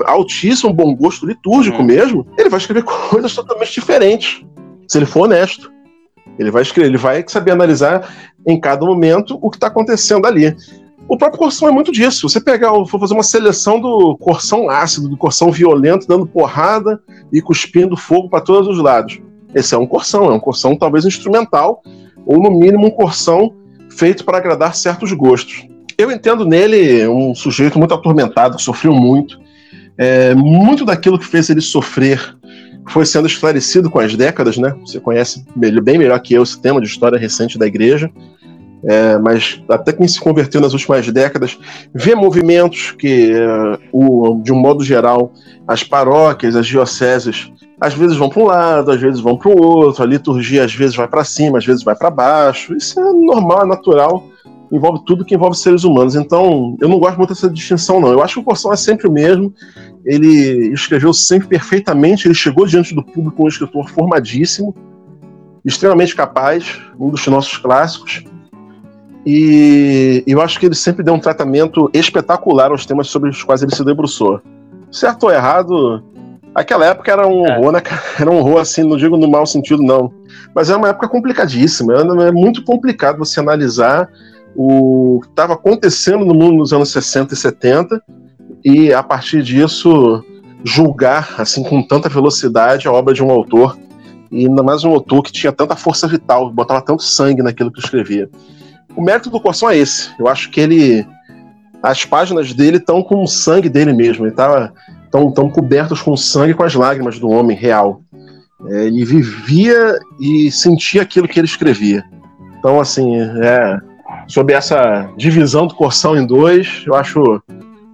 [0.06, 1.86] altíssimo bom gosto litúrgico hum.
[1.86, 4.44] mesmo, ele vai escrever coisas totalmente diferentes,
[4.88, 5.72] se ele for honesto.
[6.40, 8.10] Ele vai escrever, ele vai saber analisar
[8.48, 10.56] em cada momento o que está acontecendo ali.
[11.08, 12.28] O próprio Corsão é muito disso.
[12.28, 17.00] Você pegar, for fazer uma seleção do Corsão ácido, do Corsão violento, dando porrada
[17.32, 19.20] e cuspindo fogo para todos os lados.
[19.54, 21.84] Esse é um Corsão, é um Corsão talvez instrumental,
[22.26, 23.54] ou no mínimo um Corsão
[23.90, 25.68] feito para agradar certos gostos.
[25.98, 29.40] Eu entendo nele um sujeito muito atormentado, que sofreu muito.
[29.96, 32.36] É, muito daquilo que fez ele sofrer
[32.90, 34.76] foi sendo esclarecido com as décadas, né?
[34.82, 38.12] Você conhece bem melhor que eu esse tema de história recente da igreja.
[38.86, 41.58] É, mas até quem se converteu nas últimas décadas
[41.94, 45.32] vê movimentos que, uh, o, de um modo geral,
[45.66, 49.62] as paróquias, as dioceses, às vezes vão para um lado, às vezes vão para o
[49.62, 52.76] outro, a liturgia às vezes vai para cima, às vezes vai para baixo.
[52.76, 54.28] Isso é normal, é natural,
[54.74, 56.16] envolve tudo que envolve seres humanos.
[56.16, 58.12] Então, eu não gosto muito dessa distinção, não.
[58.12, 59.54] Eu acho que o Corsão é sempre o mesmo,
[60.04, 64.76] ele escreveu sempre perfeitamente, ele chegou diante do público um escritor formadíssimo,
[65.64, 68.24] extremamente capaz, um dos nossos clássicos.
[69.24, 73.62] E eu acho que ele sempre deu um tratamento espetacular aos temas sobre os quais
[73.62, 74.42] ele se debruçou.
[74.92, 76.04] Certo ou errado,
[76.56, 77.58] aquela época era um é.
[77.58, 77.82] horror, né?
[78.20, 80.12] Era um horror, assim, não digo no mau sentido, não.
[80.54, 81.94] Mas é uma época complicadíssima.
[81.94, 84.10] É muito complicado você analisar
[84.56, 88.02] o que estava acontecendo no mundo nos anos 60 e 70
[88.64, 90.24] e, a partir disso,
[90.64, 93.78] julgar assim com tanta velocidade a obra de um autor
[94.34, 97.80] e ainda mais um autor que tinha tanta força vital, botava tanto sangue naquilo que
[97.80, 98.28] escrevia.
[98.96, 100.10] O mérito do Corsão é esse.
[100.20, 101.06] Eu acho que ele.
[101.84, 104.26] As páginas dele estão com o sangue dele mesmo.
[104.26, 108.02] Ele estão tão cobertos com o sangue e com as lágrimas do homem real.
[108.70, 112.04] É, ele vivia e sentia aquilo que ele escrevia.
[112.58, 113.78] Então, assim, é,
[114.28, 117.42] sobre essa divisão do Corsão em dois, eu acho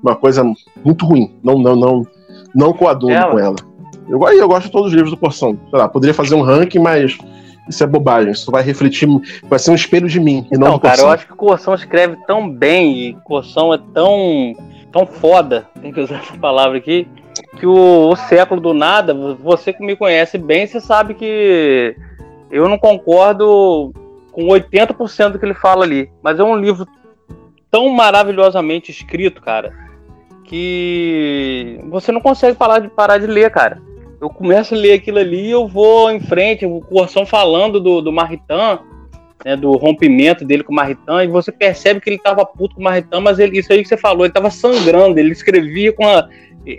[0.02, 0.44] uma coisa
[0.84, 1.36] muito ruim.
[1.44, 2.08] Não, não, não,
[2.56, 3.32] não coaduno ela.
[3.32, 3.56] com ela.
[4.08, 5.58] Eu, eu gosto de todos os livros do Corsão.
[5.70, 7.18] Sei lá, poderia fazer um ranking, mas
[7.70, 8.32] isso é bobagem.
[8.32, 9.08] Isso vai refletir,
[9.44, 10.48] vai ser um espelho de mim.
[10.52, 13.80] E não, não cara, eu acho que o Corsão escreve tão bem e Corsão é
[13.94, 14.56] tão,
[14.92, 17.08] tão foda, tem que usar essa palavra aqui,
[17.60, 21.96] que o, o século do nada, você que me conhece bem, você sabe que
[22.50, 23.94] eu não concordo
[24.40, 26.10] com 80% do que ele fala ali.
[26.24, 26.88] Mas é um livro
[27.70, 29.74] tão maravilhosamente escrito, cara,
[30.46, 33.82] que você não consegue parar de, parar de ler, cara.
[34.22, 38.12] Eu começo a ler aquilo ali eu vou em frente, o Corsão falando do, do
[38.12, 38.80] Maritan,
[39.46, 42.82] né, do rompimento dele com o Maritan, e você percebe que ele estava puto com
[42.82, 46.06] o Maritan, mas ele, isso aí que você falou, ele estava sangrando, ele escrevia com
[46.06, 46.28] a,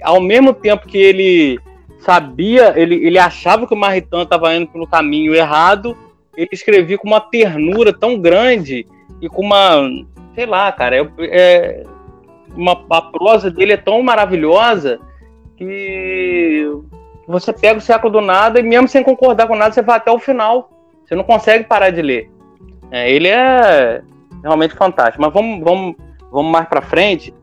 [0.02, 1.58] ao mesmo tempo que ele
[2.00, 5.96] sabia, ele, ele achava que o Maritan estava indo pelo caminho errado,
[6.40, 8.86] ele escrevia com uma ternura tão grande
[9.20, 9.88] e com uma,
[10.34, 11.84] sei lá, cara, é, é
[12.56, 14.98] uma, a prosa dele é tão maravilhosa
[15.56, 16.66] que
[17.26, 20.10] você pega o século do nada e mesmo sem concordar com nada, você vai até
[20.10, 20.70] o final.
[21.04, 22.30] Você não consegue parar de ler.
[22.90, 24.02] É, ele é
[24.42, 25.20] realmente fantástico.
[25.20, 25.96] Mas vamos, vamos,
[26.30, 27.34] vamos mais para frente,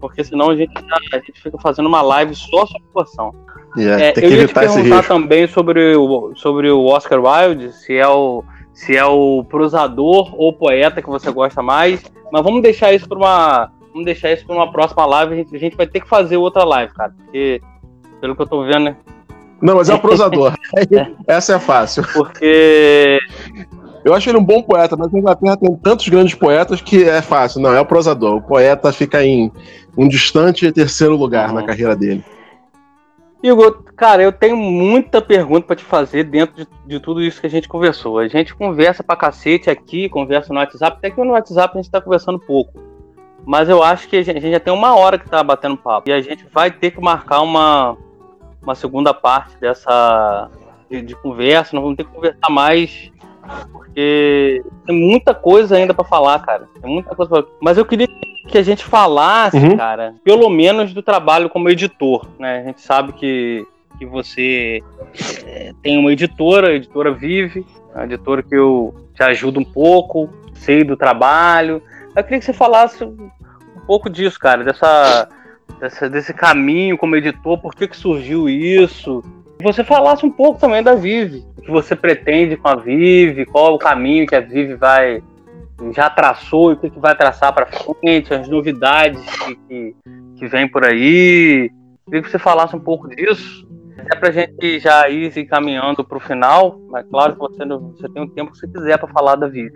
[0.00, 0.72] porque senão a gente,
[1.12, 3.34] a gente fica fazendo uma live só sobre poção.
[3.76, 8.08] Yeah, é, eu ia te perguntar também sobre o, sobre o Oscar Wilde, se é
[8.08, 12.02] o, se é o prosador ou poeta que você gosta mais.
[12.32, 15.34] Mas vamos deixar isso para uma, vamos deixar isso para uma próxima live.
[15.34, 17.60] A gente, a gente vai ter que fazer outra live, cara, porque
[18.20, 18.96] pelo que eu tô vendo, né?
[19.60, 20.54] Não, mas é o prosador.
[21.26, 22.04] Essa é fácil.
[22.12, 23.18] Porque
[24.04, 27.22] eu acho ele um bom poeta, mas a Inglaterra tem tantos grandes poetas que é
[27.22, 27.60] fácil.
[27.60, 28.36] Não, é o prosador.
[28.36, 29.50] O poeta fica em
[29.96, 31.56] um distante terceiro lugar uhum.
[31.56, 32.22] na carreira dele.
[33.42, 37.46] Igor, cara, eu tenho muita pergunta para te fazer dentro de, de, tudo isso que
[37.46, 38.18] a gente conversou.
[38.18, 41.90] A gente conversa pra cacete aqui, conversa no WhatsApp, até que no WhatsApp a gente
[41.90, 42.72] tá conversando pouco.
[43.44, 45.76] Mas eu acho que a gente, a gente já tem uma hora que tá batendo
[45.76, 46.08] papo.
[46.08, 47.96] E a gente vai ter que marcar uma,
[48.60, 50.50] uma segunda parte dessa
[50.90, 51.76] de, de conversa.
[51.76, 53.12] Nós vamos ter que conversar mais
[53.72, 56.68] porque tem muita coisa ainda para falar, cara.
[56.80, 57.44] Tem muita coisa pra...
[57.60, 58.08] Mas eu queria
[58.46, 59.76] que a gente falasse, uhum.
[59.76, 62.60] cara, pelo menos do trabalho como editor, né?
[62.60, 63.66] A gente sabe que,
[63.98, 64.82] que você
[65.44, 70.28] é, tem uma editora, a editora Vive, a editora que eu te ajudo um pouco,
[70.54, 71.82] sei do trabalho.
[72.14, 73.30] Eu queria que você falasse um
[73.86, 75.28] pouco disso, cara, dessa,
[75.80, 79.22] dessa desse caminho como editor, por que, que surgiu isso,
[79.62, 83.74] você falasse um pouco também da Vive, o que você pretende com a Vive, qual
[83.74, 85.22] o caminho que a Vive vai
[85.94, 89.96] já traçou e o que, vai traçar para frente, as novidades que, que,
[90.36, 91.70] que vem por aí.
[92.06, 96.04] Queria que você falasse um pouco disso, é para a gente já ir se encaminhando
[96.04, 99.08] para o final, mas claro que você, você tem o tempo que você quiser para
[99.08, 99.72] falar da Vive.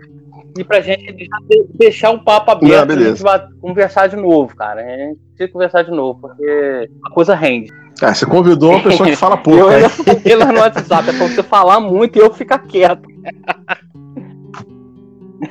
[0.57, 1.29] E para a gente
[1.73, 4.81] deixar o papo aberto, Não, a gente vai conversar de novo, cara.
[4.81, 7.71] A gente precisa conversar de novo, porque a coisa rende.
[7.95, 9.59] Você convidou uma pessoa que fala pouco.
[9.59, 13.07] eu ainda fiquei lá no WhatsApp, é pra você falar muito e eu ficar quieto.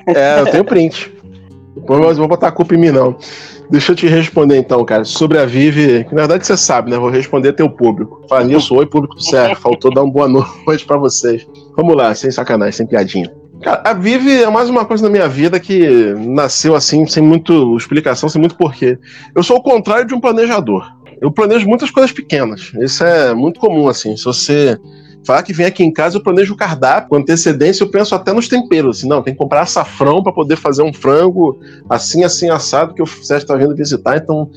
[0.06, 1.12] é, eu tenho print.
[1.74, 3.16] Depois vou botar a culpa em mim, não.
[3.70, 5.04] Deixa eu te responder então, cara.
[5.04, 6.98] Sobre a Vive, que na verdade você sabe, né?
[6.98, 8.24] Vou responder teu público.
[8.28, 9.60] Fala nisso, oi, público do certo.
[9.60, 10.28] Faltou dar uma boa
[10.66, 11.46] noite para vocês.
[11.76, 13.32] Vamos lá, sem sacanagem, sem piadinha.
[13.62, 17.76] Cara, a Vive é mais uma coisa na minha vida que nasceu assim, sem muito
[17.76, 18.98] explicação, sem muito porquê.
[19.34, 22.72] Eu sou o contrário de um planejador eu planejo muitas coisas pequenas.
[22.80, 24.16] Isso é muito comum, assim.
[24.16, 24.78] Se você
[25.24, 28.32] falar que vem aqui em casa, eu planejo o cardápio com antecedência, eu penso até
[28.32, 28.98] nos temperos.
[28.98, 31.58] Assim, não, tem que comprar açafrão para poder fazer um frango
[31.88, 34.16] assim, assim, assado, que o Sérgio está vindo visitar.
[34.16, 34.50] Então,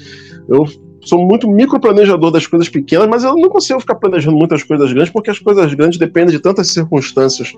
[0.47, 0.66] eu
[1.01, 5.11] sou muito microplanejador das coisas pequenas, mas eu não consigo ficar planejando muitas coisas grandes,
[5.11, 7.53] porque as coisas grandes dependem de tantas circunstâncias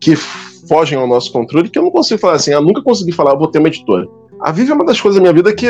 [0.00, 0.16] que
[0.68, 3.48] fogem ao nosso controle, que eu não consigo falar assim, eu nunca consegui falar, vou
[3.48, 4.06] ter uma editora.
[4.40, 5.66] A Vivi é uma das coisas da minha vida que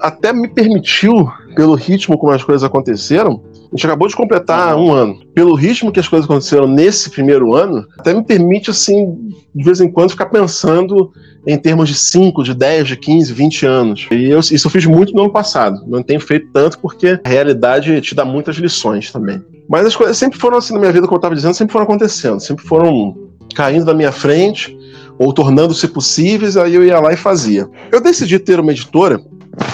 [0.00, 3.42] até me permitiu, pelo ritmo como as coisas aconteceram,
[3.72, 5.18] a gente acabou de completar um ano.
[5.34, 9.16] Pelo ritmo que as coisas aconteceram nesse primeiro ano, até me permite, assim,
[9.54, 11.10] de vez em quando, ficar pensando
[11.46, 14.08] em termos de 5, de 10, de 15, 20 anos.
[14.10, 15.82] E eu, isso eu fiz muito no ano passado.
[15.86, 19.42] Não tenho feito tanto porque a realidade te dá muitas lições também.
[19.66, 21.84] Mas as coisas sempre foram assim na minha vida, como eu estava dizendo, sempre foram
[21.84, 23.16] acontecendo, sempre foram
[23.54, 24.76] caindo da minha frente
[25.18, 27.68] ou tornando-se possíveis, aí eu ia lá e fazia.
[27.90, 29.18] Eu decidi ter uma editora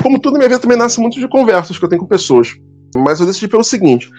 [0.03, 2.57] como tudo na minha vida também nasce muito de conversas que eu tenho com pessoas.
[2.97, 4.11] Mas eu decidi pelo seguinte: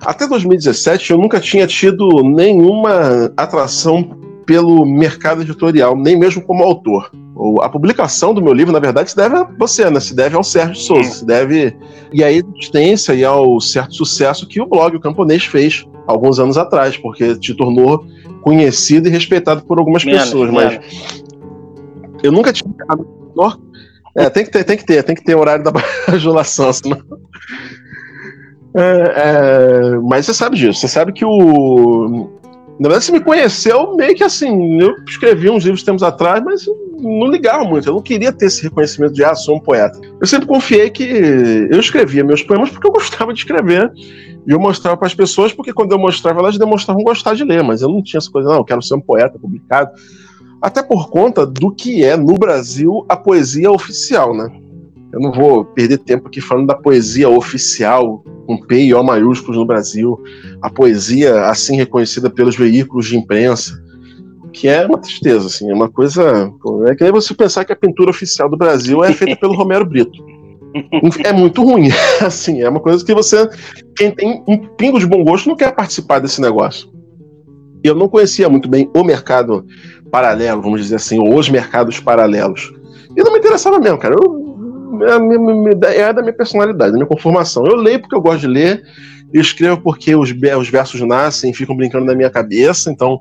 [0.00, 7.10] até 2017 eu nunca tinha tido nenhuma atração pelo mercado editorial, nem mesmo como autor.
[7.62, 9.98] A publicação do meu livro, na verdade, se deve a você, né?
[9.98, 11.76] Se deve ao Sérgio Souza, se deve
[12.12, 16.56] e à existência e ao certo sucesso que o blog O Camponês fez alguns anos
[16.56, 18.06] atrás, porque te tornou
[18.42, 20.76] conhecido e respeitado por algumas menos, pessoas, menos.
[20.76, 21.24] mas
[22.22, 23.58] eu nunca tinha a menor
[24.16, 25.72] é, tem que ter, tem que ter, tem que ter horário da
[26.06, 26.98] bajulação, senão.
[28.76, 32.30] É, é, mas você sabe disso, você sabe que o.
[32.78, 34.80] Na verdade, você me conheceu meio que assim.
[34.80, 36.66] Eu escrevi uns livros tempos atrás, mas
[36.98, 37.88] não ligava muito.
[37.88, 40.00] Eu não queria ter esse reconhecimento de, ah, sou um poeta.
[40.20, 41.04] Eu sempre confiei que
[41.70, 43.92] eu escrevia meus poemas porque eu gostava de escrever.
[44.46, 47.62] E eu mostrava para as pessoas, porque quando eu mostrava, elas demonstravam gostar de ler,
[47.62, 49.92] mas eu não tinha essa coisa, não, eu quero ser um poeta publicado
[50.64, 54.50] até por conta do que é no Brasil a poesia oficial, né?
[55.14, 59.56] Eu não vou perder tempo aqui falando da poesia oficial, com P e O maiúsculos
[59.56, 60.20] no Brasil,
[60.60, 63.80] a poesia assim reconhecida pelos veículos de imprensa.
[64.52, 66.52] que é uma tristeza, assim, é uma coisa.
[66.86, 69.86] É que nem você pensar que a pintura oficial do Brasil é feita pelo Romero
[69.86, 70.24] Brito.
[71.24, 71.90] É muito ruim,
[72.20, 73.48] assim, é uma coisa que você.
[73.96, 76.92] Quem tem um pingo de bom gosto não quer participar desse negócio.
[77.84, 79.64] Eu não conhecia muito bem o mercado
[80.10, 82.72] paralelo, vamos dizer assim, ou os mercados paralelos.
[83.16, 84.16] E não me interessava mesmo, cara.
[84.16, 84.53] Eu,
[85.02, 87.66] é, é da minha personalidade, da minha conformação.
[87.66, 88.82] Eu leio porque eu gosto de ler,
[89.32, 93.20] eu escrevo porque os, os versos nascem e ficam brincando na minha cabeça, então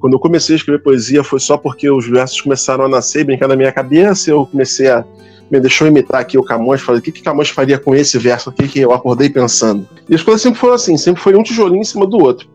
[0.00, 3.46] quando eu comecei a escrever poesia foi só porque os versos começaram a nascer brincar
[3.46, 4.30] na minha cabeça.
[4.30, 5.04] Eu comecei a.
[5.50, 8.50] Me deixou imitar aqui o Camões, falei: o que, que Camões faria com esse verso
[8.50, 9.86] aqui que eu acordei pensando?
[10.08, 12.48] E as coisas sempre foram assim, sempre foi um tijolinho em cima do outro.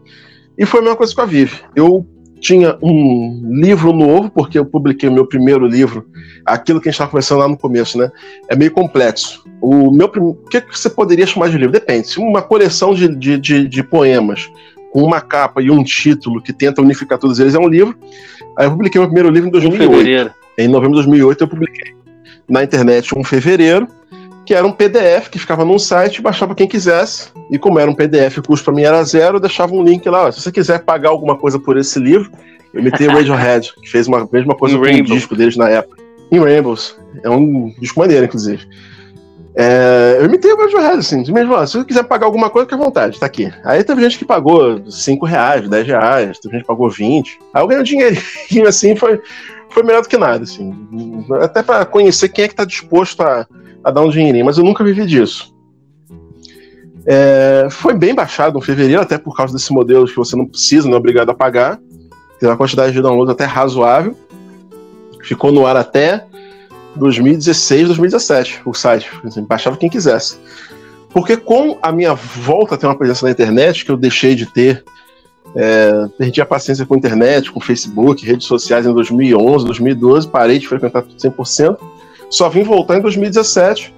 [0.57, 1.59] E foi a mesma coisa com a Vive.
[1.75, 2.05] Eu
[2.39, 6.05] tinha um livro novo, porque eu publiquei o meu primeiro livro,
[6.45, 8.11] aquilo que a gente estava conversando lá no começo, né?
[8.49, 9.43] É meio complexo.
[9.61, 10.21] O meu prim...
[10.21, 11.71] O que, você poderia chamar de livro?
[11.71, 12.19] Depende.
[12.19, 14.49] Uma coleção de, de, de, de poemas
[14.91, 17.97] com uma capa e um título que tenta unificar todos eles, é um livro.
[18.57, 20.31] Aí eu publiquei meu primeiro livro em 2008.
[20.57, 21.95] Em novembro de 2008 eu publiquei
[22.47, 23.87] na internet um fevereiro,
[24.45, 27.29] que era um PDF que ficava num site, baixava quem quisesse.
[27.49, 30.07] E como era um PDF, o custo para mim era zero, eu deixava um link
[30.07, 30.27] lá.
[30.27, 32.31] Ó, se você quiser pagar alguma coisa por esse livro,
[32.73, 35.97] eu meti o Radiohead, que fez uma mesma coisa com o disco deles na época.
[36.31, 36.97] Em Rainbows.
[37.23, 38.67] É um disco maneiro, inclusive.
[39.55, 42.75] É, eu imitei o Radiohead, assim, de mesmo, se você quiser pagar alguma coisa, fica
[42.75, 43.51] à vontade, tá aqui.
[43.63, 47.39] Aí teve gente que pagou 5 reais, 10 reais, teve gente que pagou 20.
[47.53, 49.21] Aí eu ganhei um dinheirinho, assim, foi,
[49.69, 50.73] foi melhor do que nada, assim.
[51.41, 53.47] Até para conhecer quem é que tá disposto a,
[53.85, 55.53] a dar um dinheirinho, mas eu nunca vivi disso.
[57.05, 60.87] É, foi bem baixado no fevereiro, até por causa desse modelo que você não precisa,
[60.87, 61.79] não é obrigado a pagar.
[62.39, 64.17] Tem uma quantidade de downloads até razoável.
[65.21, 66.25] Ficou no ar até
[66.95, 69.07] 2016, 2017, o site.
[69.23, 70.37] Assim, baixava quem quisesse.
[71.11, 74.47] Porque com a minha volta a ter uma presença na internet, que eu deixei de
[74.47, 74.83] ter,
[75.55, 80.57] é, perdi a paciência com a internet, com Facebook, redes sociais em 2011, 2012, parei
[80.57, 81.77] de frequentar tudo 100%,
[82.29, 83.93] só vim voltar em 2017,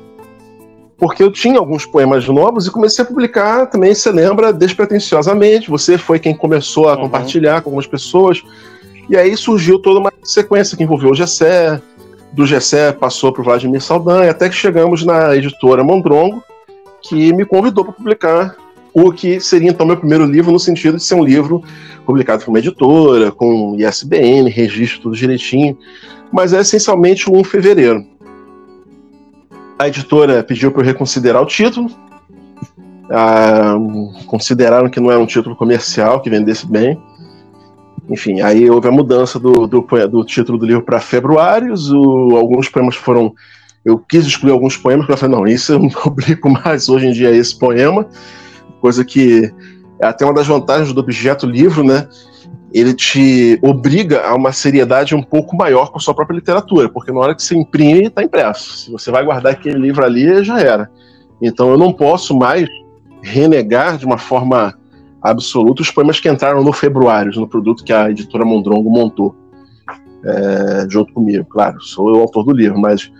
[0.97, 5.97] porque eu tinha alguns poemas novos e comecei a publicar também, você lembra, despretensiosamente, você
[5.97, 7.01] foi quem começou a uhum.
[7.01, 8.43] compartilhar com algumas pessoas,
[9.09, 11.82] e aí surgiu toda uma sequência que envolveu o Gessé,
[12.34, 16.43] do Gessé passou para o Vladimir Saldanha, até que chegamos na editora Mondrongo,
[17.01, 18.55] que me convidou para publicar
[18.93, 21.63] o que seria então meu primeiro livro, no sentido de ser um livro
[22.05, 25.78] publicado por uma editora, com ISBN, registro tudo direitinho,
[26.32, 28.05] mas é essencialmente o 1 de fevereiro.
[29.80, 31.89] A editora pediu para eu reconsiderar o título,
[33.11, 33.75] ah,
[34.25, 36.99] consideraram que não era um título comercial, que vendesse bem,
[38.09, 42.69] enfim, aí houve a mudança do, do, do título do livro para Februários, o, alguns
[42.69, 43.34] poemas foram.
[43.84, 47.07] Eu quis excluir alguns poemas, porque eu falei, não, isso eu não publico mais hoje
[47.07, 48.07] em dia esse poema,
[48.82, 49.51] coisa que
[49.99, 52.07] é até uma das vantagens do objeto livro, né?
[52.72, 57.12] Ele te obriga a uma seriedade um pouco maior com a sua própria literatura, porque
[57.12, 58.78] na hora que você imprime, está impresso.
[58.78, 60.89] Se você vai guardar aquele livro ali, já era.
[61.41, 62.68] Então eu não posso mais
[63.22, 64.78] renegar de uma forma
[65.22, 69.36] absoluto os poemas que entraram no Februário, no produto que a editora Mondrongo montou,
[70.24, 73.12] é, junto comigo, claro, sou o autor do livro, mas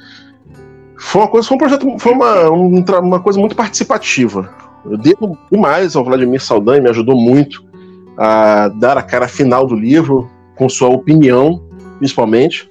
[0.98, 4.50] foi uma coisa, foi um projeto, foi uma, um, uma coisa muito participativa.
[4.86, 7.64] Eu devo demais ao Vladimir Saldanha, me ajudou muito
[8.18, 11.64] a dar a cara final do livro, com sua opinião,
[12.00, 12.70] principalmente.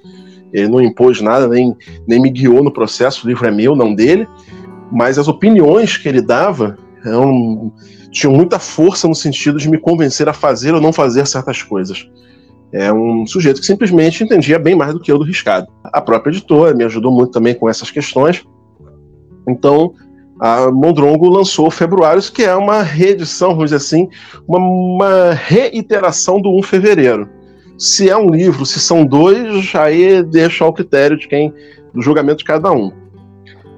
[0.51, 1.75] Ele não impôs nada, nem,
[2.07, 4.27] nem me guiou no processo, o livro é meu, não dele,
[4.91, 7.71] mas as opiniões que ele dava eram
[8.09, 12.09] tinham muita força no sentido de me convencer a fazer ou não fazer certas coisas.
[12.71, 15.67] É um sujeito que simplesmente entendia bem mais do que eu do riscado.
[15.83, 18.43] A própria editora me ajudou muito também com essas questões.
[19.47, 19.93] Então,
[20.39, 24.09] a Mondrongo lançou Februários, que é uma reedição, vamos dizer assim,
[24.47, 27.29] uma, uma reiteração do 1 Fevereiro.
[27.77, 31.53] Se é um livro, se são dois, aí deixa ao critério de quem,
[31.93, 32.91] do julgamento de cada um.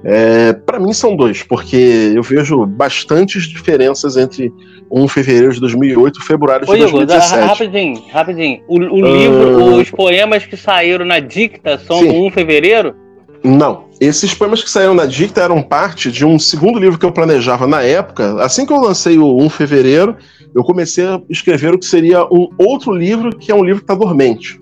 [0.02, 4.50] É, para mim são dois, porque eu vejo bastantes diferenças entre
[4.90, 7.34] 1 fevereiro de 2008 e fevereiro de Ô, 2017.
[7.34, 8.62] Igor, rapidinho, rapidinho.
[8.66, 9.16] O, o uh...
[9.16, 12.08] livro, os poemas que saíram na Dicta são Sim.
[12.08, 12.94] do 1 fevereiro?
[13.42, 13.84] Não.
[14.00, 17.66] Esses poemas que saíram na Dicta eram parte de um segundo livro que eu planejava
[17.66, 18.42] na época.
[18.42, 20.16] Assim que eu lancei o 1 fevereiro,
[20.54, 23.84] eu comecei a escrever o que seria um outro livro, que é um livro que
[23.84, 24.60] está dormente.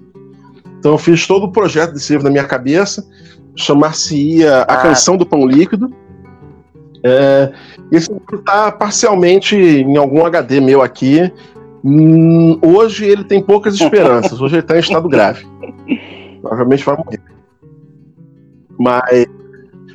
[0.78, 3.04] Então eu fiz todo o projeto desse livro na minha cabeça
[3.58, 4.76] chamar-se-ia A ah.
[4.76, 5.92] Canção do Pão Líquido.
[7.02, 7.52] É,
[7.92, 11.32] esse livro está parcialmente em algum HD meu aqui.
[11.84, 14.40] Hum, hoje ele tem poucas esperanças.
[14.40, 15.46] Hoje ele está em estado grave.
[16.40, 17.20] Provavelmente vai morrer.
[18.78, 19.26] Mas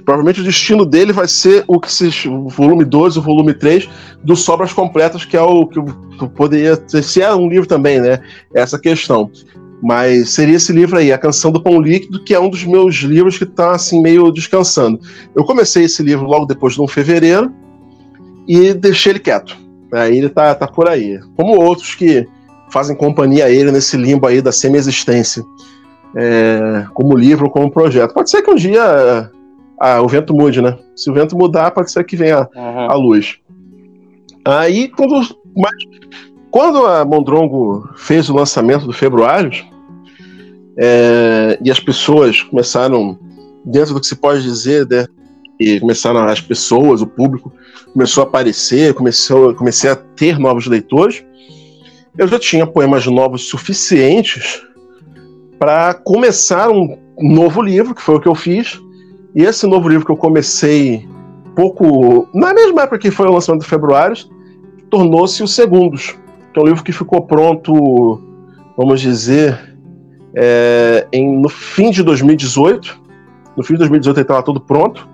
[0.04, 3.90] provavelmente o destino dele vai ser o que se, o volume 2, o volume 3
[4.24, 5.80] dos Sobras Completas, que é o que,
[6.36, 8.20] poderia ser, se é um livro também, né?
[8.54, 9.32] Essa questão.
[9.82, 12.96] Mas seria esse livro aí, A Canção do Pão Líquido, que é um dos meus
[12.96, 15.00] livros que está assim meio descansando.
[15.36, 17.52] Eu comecei esse livro logo depois de um fevereiro
[18.48, 19.58] e deixei ele quieto.
[19.92, 21.20] Aí ele tá, tá por aí.
[21.36, 22.26] Como outros que
[22.72, 25.44] fazem companhia a ele nesse limbo aí da semi-existência.
[26.16, 28.14] É, como livro, como projeto.
[28.14, 29.32] Pode ser que um dia
[29.80, 30.78] ah, o vento mude, né?
[30.96, 32.92] Se o vento mudar, pode ser que venha uhum.
[32.92, 33.38] a luz.
[34.46, 35.16] Aí, quando,
[35.56, 35.74] mas,
[36.52, 39.52] quando a Mondrongo fez o lançamento do Februário,
[40.78, 43.20] é, e as pessoas começaram,
[43.66, 45.06] dentro do que se pode dizer, né,
[45.60, 47.52] e começaram as pessoas, o público
[47.92, 51.24] começou a aparecer, começou, comecei a ter novos leitores,
[52.18, 54.62] eu já tinha poemas novos suficientes
[55.60, 58.82] para começar um novo livro, que foi o que eu fiz.
[59.36, 61.08] E esse novo livro que eu comecei
[61.56, 64.16] pouco na mesma época que foi o lançamento de Februário,
[64.90, 66.16] tornou-se o Segundos,
[66.54, 68.22] que é um livro que ficou pronto,
[68.78, 69.74] vamos dizer,
[70.36, 73.02] é, em, no fim de 2018.
[73.56, 75.08] No fim de 2018 ele estava tudo pronto.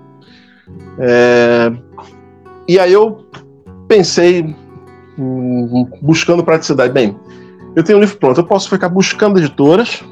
[0.98, 1.72] É,
[2.66, 3.26] e aí eu
[3.88, 4.54] pensei,
[5.18, 6.92] hum, buscando praticidade.
[6.92, 7.16] Bem,
[7.76, 10.02] eu tenho um livro pronto, eu posso ficar buscando editoras,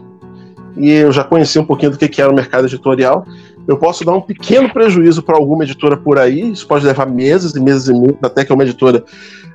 [0.79, 3.27] e eu já conheci um pouquinho do que era o mercado editorial.
[3.67, 7.55] Eu posso dar um pequeno prejuízo para alguma editora por aí, isso pode levar meses
[7.55, 9.05] e meses e meses, até que uma editora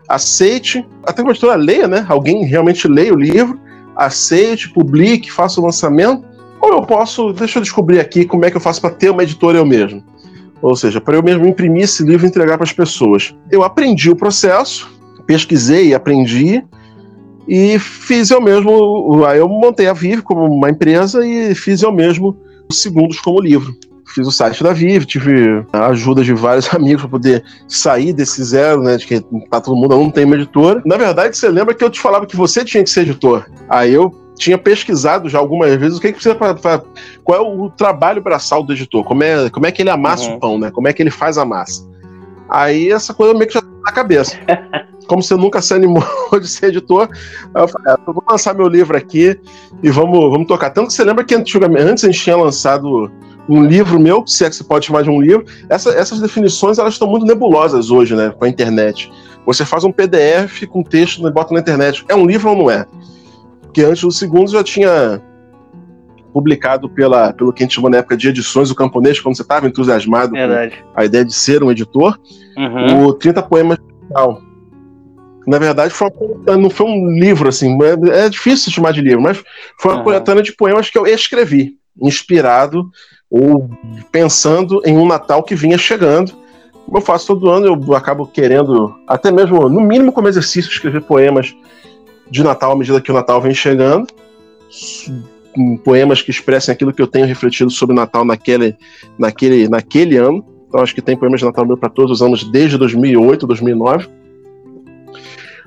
[0.07, 2.05] aceite, até que uma editora leia, né?
[2.07, 3.59] Alguém realmente leia o livro,
[3.95, 6.23] aceite, publique, faça o lançamento.
[6.61, 9.23] Ou eu posso, deixa eu descobrir aqui como é que eu faço para ter uma
[9.23, 10.03] editora eu mesmo.
[10.61, 13.35] Ou seja, para eu mesmo imprimir esse livro e entregar para as pessoas.
[13.51, 14.89] Eu aprendi o processo,
[15.25, 16.63] pesquisei, aprendi
[17.47, 19.25] e fiz eu mesmo.
[19.25, 22.37] Aí eu montei a Vive como uma empresa e fiz eu mesmo
[22.69, 23.75] os segundos como livro.
[24.13, 28.43] Fiz o site da Vive, tive a ajuda de vários amigos para poder sair desse
[28.43, 28.97] zero, né?
[28.97, 30.81] De que tá todo mundo não tem uma editora.
[30.85, 33.45] Na verdade, você lembra que eu te falava que você tinha que ser editor.
[33.67, 36.83] Aí eu tinha pesquisado já algumas vezes o que, que precisa para
[37.23, 40.35] qual é o trabalho braçal do editor, como é, como é que ele amassa uhum.
[40.35, 40.71] o pão, né?
[40.71, 41.87] Como é que ele faz a massa.
[42.49, 44.37] Aí essa coisa meio que já tá na cabeça.
[45.07, 46.03] Como você nunca se animou
[46.39, 47.09] de ser editor,
[47.55, 49.39] eu falei, ah, eu vou lançar meu livro aqui
[49.81, 50.69] e vamos, vamos tocar.
[50.69, 53.11] Tanto que você lembra que antes a gente tinha lançado
[53.49, 56.79] um livro meu, se é que você pode chamar de um livro, essa, essas definições
[56.79, 59.11] elas estão muito nebulosas hoje, né, com a internet.
[59.45, 62.05] Você faz um PDF com texto e bota na internet.
[62.07, 62.85] É um livro ou não é?
[63.61, 65.21] Porque antes do segundo já tinha
[66.31, 69.43] publicado pela, pelo que a gente chamou na época de edições do camponês, quando você
[69.43, 70.83] estava entusiasmado Verdade.
[70.93, 72.17] com a ideia de ser um editor,
[72.57, 73.05] uhum.
[73.05, 74.41] o 30 Poemas Digital.
[75.45, 79.21] Na verdade, foi uma, não foi um livro, assim, é, é difícil chamar de livro,
[79.21, 79.43] mas
[79.79, 80.03] foi uma uhum.
[80.03, 82.89] coletânea de poemas que eu escrevi, inspirado
[83.29, 83.69] ou
[84.11, 86.33] pensando em um Natal que vinha chegando.
[86.85, 91.01] Como eu faço todo ano, eu acabo querendo, até mesmo, no mínimo como exercício, escrever
[91.01, 91.55] poemas
[92.29, 94.07] de Natal à medida que o Natal vem chegando.
[95.83, 98.75] Poemas que expressem aquilo que eu tenho refletido sobre o Natal naquele,
[99.17, 100.45] naquele, naquele ano.
[100.67, 104.07] Então acho que tem poemas de Natal meu para todos os anos, desde 2008, 2009.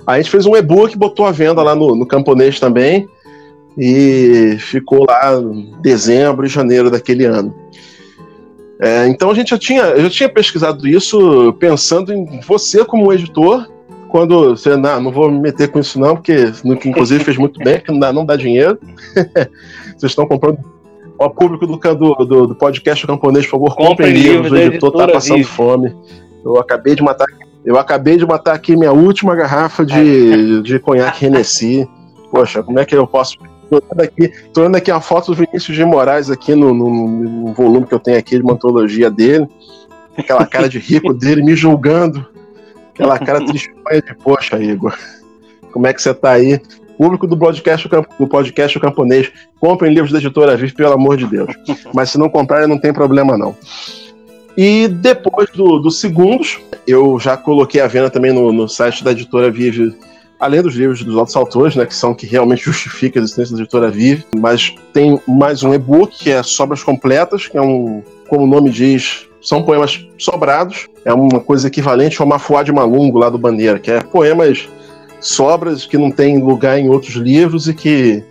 [0.06, 3.08] A gente fez um e-book, botou à venda lá no, no Camponês também,
[3.76, 7.54] e ficou lá em dezembro e janeiro daquele ano.
[8.80, 13.12] É, então a gente já tinha, eu já tinha pesquisado isso pensando em você como
[13.12, 13.66] editor
[14.08, 17.80] quando você, não, não vou me meter com isso não, porque inclusive fez muito bem,
[17.80, 18.78] que não dá, não dá dinheiro.
[19.96, 20.58] Vocês estão comprando.
[21.18, 25.38] O público do, do, do podcast camponês, por favor, comprem livros, o editor tá passando
[25.38, 25.48] vive.
[25.48, 25.94] fome.
[26.44, 27.26] Eu acabei de matar.
[27.66, 31.86] Eu acabei de matar aqui minha última garrafa de, de conhaque Hennessy.
[32.30, 33.36] Poxa, como é que eu posso
[33.68, 37.08] Tô olhando aqui, tô olhando aqui a foto do Vinícius de Moraes aqui no, no,
[37.08, 39.48] no, volume que eu tenho aqui de uma antologia dele.
[40.16, 42.24] Aquela cara de rico dele me julgando.
[42.94, 44.96] Aquela cara tristonha de, poxa, Igor,
[45.72, 46.60] como é que você tá aí?
[46.96, 47.88] Público do podcast,
[48.18, 51.52] do podcast o Camponês, comprem livros da editora Vive, pelo amor de Deus.
[51.92, 53.54] Mas se não comprarem, não tem problema não.
[54.56, 59.10] E depois do, do Segundos, eu já coloquei a venda também no, no site da
[59.10, 59.94] editora Vive,
[60.40, 63.62] além dos livros dos outros autores, né, que são que realmente justificam a existência da
[63.62, 64.24] editora Vive.
[64.38, 68.70] Mas tem mais um e-book, que é Sobras Completas, que é um, como o nome
[68.70, 73.78] diz, são poemas sobrados, é uma coisa equivalente ao Mafuá de Malungo lá do Bandeira,
[73.78, 74.68] que é poemas
[75.20, 78.24] sobras que não tem lugar em outros livros e que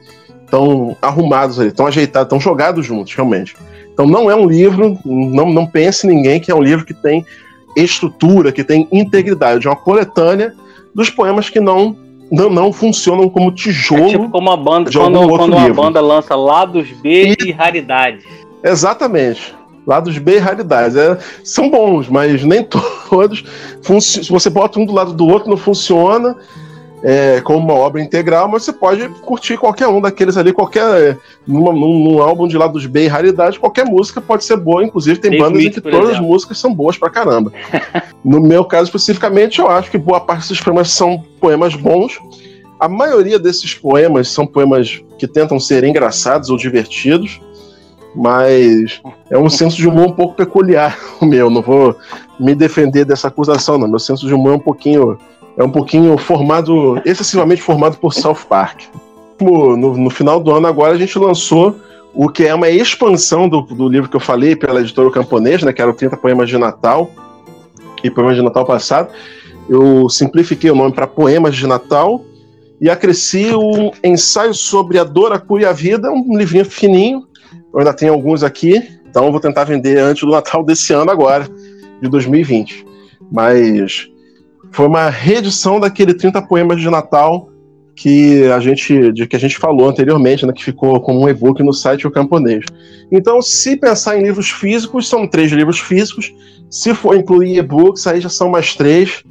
[0.43, 3.55] estão arrumados ali, estão ajeitados, estão jogados juntos, realmente.
[3.96, 7.26] Então não é um livro, não, não pense ninguém que é um livro que tem
[7.78, 10.54] estrutura, que tem integridade, é uma coletânea
[10.93, 11.96] dos poemas que não
[12.30, 14.06] não, não funcionam como tijolo.
[14.06, 18.26] É tipo como a banda, quando, quando uma banda lança lados B e, e raridades.
[18.64, 19.56] Exatamente.
[19.86, 20.98] Lados B e raridades.
[20.98, 22.64] É, são bons, mas nem
[23.10, 23.46] todos.
[24.02, 26.36] Se você bota um do lado do outro, não funciona.
[27.08, 31.16] É, como uma obra integral, mas você pode curtir qualquer um daqueles ali, qualquer.
[31.45, 35.20] Numa, num, num, álbum de lados B e raridade, qualquer música pode ser boa, inclusive
[35.20, 36.16] tem bandas em que todas exemplo.
[36.16, 37.53] as músicas são boas pra caramba.
[38.26, 42.20] no meu caso especificamente, eu acho que boa parte desses poemas são poemas bons.
[42.80, 47.39] A maioria desses poemas são poemas que tentam ser engraçados ou divertidos,
[48.16, 48.99] mas
[49.30, 51.51] é um senso de humor um pouco peculiar o meu.
[51.51, 51.95] Não vou
[52.39, 53.88] me defender dessa acusação, não.
[53.88, 55.20] Meu senso de humor é um pouquinho
[55.58, 58.84] é um pouquinho formado, excessivamente formado por South Park.
[59.39, 61.76] No, no, final do ano agora a gente lançou
[62.14, 65.74] o que é uma expansão do, do livro que eu falei pela editora Camponês, né,
[65.74, 67.10] que era o 30 Poemas de Natal
[68.03, 69.10] e Poemas de Natal passado.
[69.68, 72.24] Eu simplifiquei o nome para Poemas de Natal
[72.80, 77.24] e acresci um ensaio sobre a dor, a cura e a vida, um livrinho fininho.
[77.74, 81.47] Eu ainda tenho alguns aqui, então vou tentar vender antes do Natal desse ano agora,
[82.01, 82.86] de 2020.
[83.32, 84.10] Mas
[84.76, 87.49] foi uma reedição daquele 30 poemas de Natal
[87.95, 91.63] que a gente, de que a gente falou anteriormente, né, que ficou como um e-book
[91.63, 92.65] no site O Camponês.
[93.09, 96.34] Então, se pensar em livros físicos, são três livros físicos.
[96.69, 99.23] Se for incluir e-books, aí já são mais três.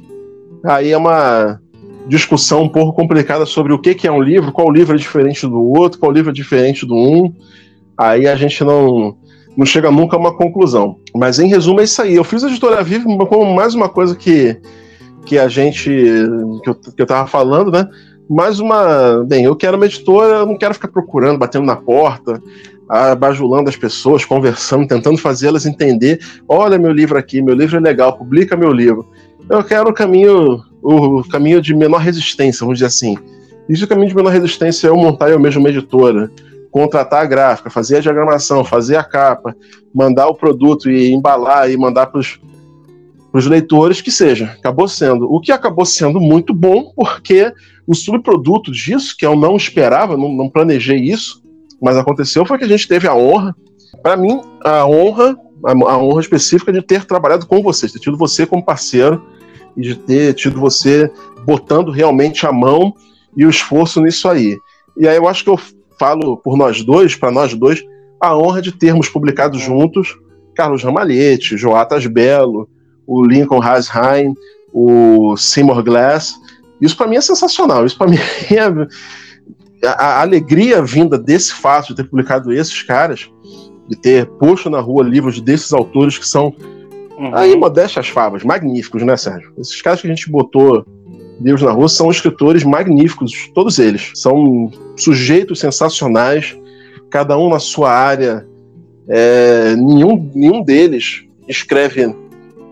[0.65, 1.59] Aí é uma
[2.07, 5.45] discussão um pouco complicada sobre o que, que é um livro, qual livro é diferente
[5.45, 7.31] do outro, qual livro é diferente do um.
[7.95, 9.15] Aí a gente não,
[9.55, 10.97] não chega nunca a uma conclusão.
[11.15, 12.15] Mas em resumo é isso aí.
[12.15, 14.59] Eu fiz a editora Viva como mais uma coisa que
[15.25, 15.89] que a gente.
[16.63, 17.89] que eu, que eu tava falando, né?
[18.29, 19.23] Mais uma.
[19.25, 22.41] Bem, eu quero uma editora, eu não quero ficar procurando, batendo na porta,
[22.87, 28.17] abajulando as pessoas, conversando, tentando fazê-las entender: olha meu livro aqui, meu livro é legal,
[28.17, 29.07] publica meu livro.
[29.49, 33.17] Eu quero o caminho, o caminho de menor resistência, vamos dizer assim.
[33.67, 36.31] E o caminho de menor resistência é eu montar eu mesmo uma editora,
[36.71, 39.55] contratar a gráfica, fazer a diagramação, fazer a capa,
[39.93, 42.39] mandar o produto e embalar e mandar para os
[43.35, 44.45] para os leitores que seja.
[44.45, 45.29] Acabou sendo.
[45.29, 47.51] O que acabou sendo muito bom, porque
[47.85, 51.43] o subproduto disso, que eu não esperava, não, não planejei isso,
[51.81, 53.53] mas aconteceu, foi que a gente teve a honra,
[54.01, 57.99] para mim, a honra, a, a, honra específica de ter trabalhado com você, de ter
[57.99, 59.21] tido você como parceiro
[59.75, 61.11] e de ter tido você
[61.45, 62.93] botando realmente a mão
[63.35, 64.57] e o esforço nisso aí.
[64.95, 65.59] E aí eu acho que eu
[65.99, 67.83] falo por nós dois, para nós dois,
[68.17, 70.17] a honra de termos publicado juntos
[70.55, 72.69] Carlos Ramalhete, Joatas Belo,
[73.07, 74.33] o Lincoln Hasheim,
[74.73, 76.35] o Seymour Glass.
[76.81, 77.85] Isso para mim é sensacional.
[77.85, 78.17] Isso para mim
[78.51, 78.59] é
[79.87, 83.29] a, a, alegria vinda desse fato de ter publicado esses caras,
[83.87, 86.53] de ter posto na rua livros desses autores que são
[87.17, 87.35] uhum.
[87.35, 89.53] aí modestas favas, magníficos, né, Sérgio?
[89.57, 90.85] Esses caras que a gente botou
[91.39, 94.11] livros na rua são escritores magníficos, todos eles.
[94.15, 96.57] São sujeitos sensacionais,
[97.09, 98.45] cada um na sua área.
[99.07, 102.15] É, nenhum, nenhum deles escreve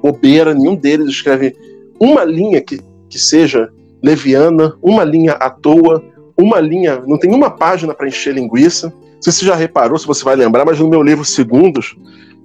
[0.04, 1.56] bobeira, nenhum deles escreve
[1.97, 3.70] uma linha que, que seja
[4.04, 6.04] leviana, uma linha à toa,
[6.38, 8.88] uma linha, não tem uma página para encher linguiça.
[8.88, 11.95] Não sei se você já reparou, se você vai lembrar, mas no meu livro Segundos,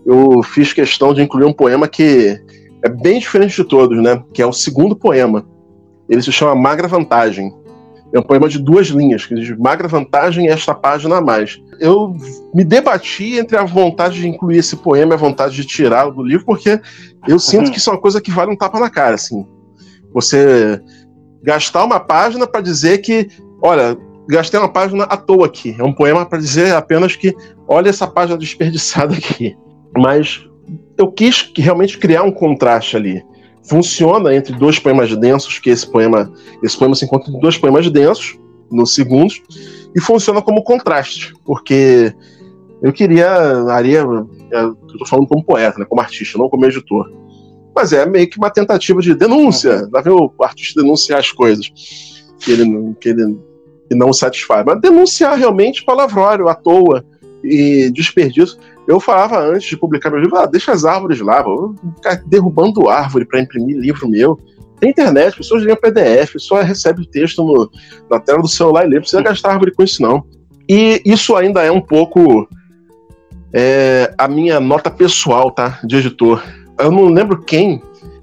[0.06, 2.40] eu fiz questão de incluir um poema que
[2.84, 4.22] é bem diferente de todos, né?
[4.32, 5.44] Que é o segundo poema.
[6.08, 7.52] Ele se chama Magra Vantagem.
[8.12, 11.60] É um poema de duas linhas, que diz magra vantagem e esta página a mais.
[11.78, 12.16] Eu
[12.54, 16.22] me debati entre a vontade de incluir esse poema e a vontade de tirá-lo do
[16.22, 16.80] livro, porque
[17.26, 17.72] eu sinto uhum.
[17.72, 19.46] que isso é uma coisa que vale um tapa na cara, assim.
[20.14, 20.80] Você
[21.42, 23.28] gastar uma página para dizer que,
[23.62, 23.96] olha,
[24.28, 25.76] gastei uma página à toa aqui.
[25.78, 27.34] É um poema para dizer apenas que,
[27.66, 29.54] olha essa página desperdiçada aqui.
[29.96, 30.48] Mas
[30.96, 33.22] eu quis realmente criar um contraste ali
[33.68, 37.88] funciona entre dois poemas densos, que esse poema, esse poema se encontra em dois poemas
[37.90, 38.38] densos,
[38.70, 39.42] nos segundos,
[39.94, 42.14] e funciona como contraste, porque
[42.82, 43.28] eu queria,
[43.70, 44.00] aria,
[44.50, 47.10] eu tô falando como poeta, né, como artista, não como editor.
[47.74, 51.70] Mas é meio que uma tentativa de denúncia, dá ver o artista denunciar as coisas
[52.40, 53.38] que ele, que ele
[53.88, 57.04] que não satisfaz, mas denunciar realmente palavrório à toa
[57.42, 58.58] e desperdício.
[58.88, 62.88] Eu falava antes de publicar meu livro, ah, deixa as árvores lá, vou ficar derrubando
[62.88, 64.40] árvore para imprimir livro meu.
[64.80, 67.70] Tem internet, pessoas lêem PDF, só recebe o texto no,
[68.10, 70.24] na tela do celular e lê, não precisa gastar árvore com isso não.
[70.66, 72.48] E isso ainda é um pouco
[73.52, 76.42] é, a minha nota pessoal, tá, de editor.
[76.80, 77.82] Eu não lembro quem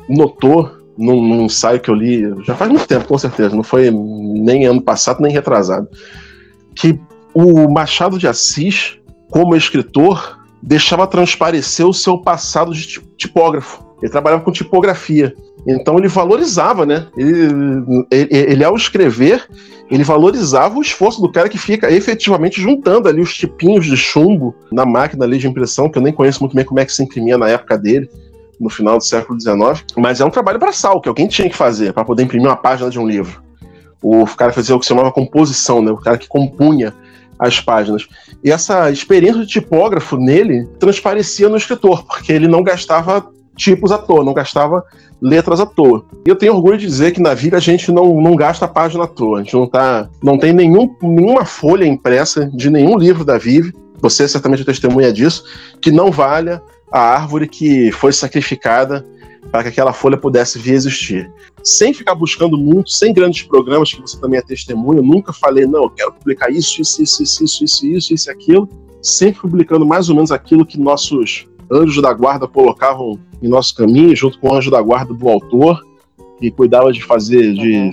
[0.10, 3.92] notou num, num ensaio que eu li, já faz muito tempo, com certeza, não foi
[3.92, 5.88] nem ano passado, nem retrasado,
[6.74, 7.00] que
[7.36, 8.98] o Machado de Assis,
[9.30, 13.84] como escritor, deixava transparecer o seu passado de tipógrafo.
[14.02, 15.34] Ele trabalhava com tipografia.
[15.68, 17.08] Então ele valorizava, né?
[17.18, 19.48] Ele, ele, ele, ao escrever,
[19.90, 24.54] ele valorizava o esforço do cara que fica efetivamente juntando ali os tipinhos de chumbo
[24.72, 27.02] na máquina ali de impressão, que eu nem conheço muito bem como é que se
[27.02, 28.08] imprimia na época dele,
[28.60, 29.84] no final do século XIX.
[29.98, 32.90] Mas é um trabalho braçal, que alguém tinha que fazer para poder imprimir uma página
[32.90, 33.42] de um livro.
[34.04, 35.92] o cara fazia o que se chamava composição, né?
[35.92, 36.94] O cara que compunha
[37.40, 38.08] as páginas.
[38.44, 43.98] E essa experiência de tipógrafo nele transparecia no escritor, porque ele não gastava tipos à
[43.98, 44.84] toa, não gastava
[45.22, 46.06] letras à toa.
[46.26, 49.06] E eu tenho orgulho de dizer que na vida a gente não, não gasta página
[49.06, 49.40] à toa.
[49.40, 53.74] A gente não, tá, não tem nenhum, nenhuma folha impressa de nenhum livro da Vive,
[54.00, 55.44] você certamente é testemunha disso,
[55.82, 56.62] que não valha
[56.92, 59.06] a árvore que foi sacrificada
[59.52, 61.32] para que aquela folha pudesse vir existir.
[61.66, 65.66] Sem ficar buscando muito, sem grandes programas, que você também é testemunha, eu nunca falei,
[65.66, 68.70] não, eu quero publicar isso, isso, isso, isso, isso, isso, isso, isso, aquilo.
[69.02, 74.16] Sempre publicando mais ou menos aquilo que nossos anjos da guarda colocavam em nosso caminho,
[74.16, 75.84] junto com o anjo da guarda do autor,
[76.40, 77.92] que cuidava de fazer, de uhum.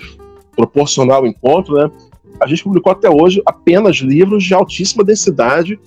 [0.55, 1.91] proporcionar o encontro, né?
[2.39, 5.81] A gente publicou até hoje apenas livros de altíssima densidade,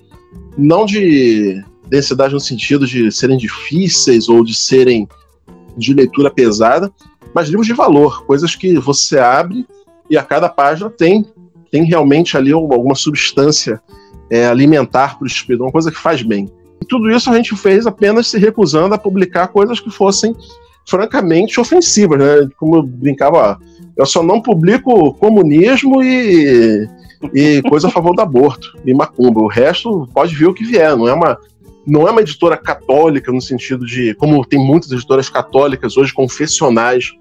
[0.58, 5.06] não de densidade no sentido de serem difíceis ou de serem
[5.76, 6.92] de leitura pesada,
[7.36, 9.66] mas livros de valor, coisas que você abre
[10.08, 11.22] e a cada página tem,
[11.70, 13.78] tem realmente ali alguma substância
[14.30, 16.48] é, alimentar para o espírito, uma coisa que faz bem.
[16.80, 20.34] E tudo isso a gente fez apenas se recusando a publicar coisas que fossem
[20.88, 22.48] francamente ofensivas, né?
[22.56, 23.56] Como eu brincava, ó,
[23.98, 26.88] eu só não publico comunismo e,
[27.34, 29.42] e coisa a favor do aborto e macumba.
[29.42, 31.38] O resto pode vir o que vier, não é uma
[31.86, 37.12] não é uma editora católica no sentido de como tem muitas editoras católicas hoje confessionais,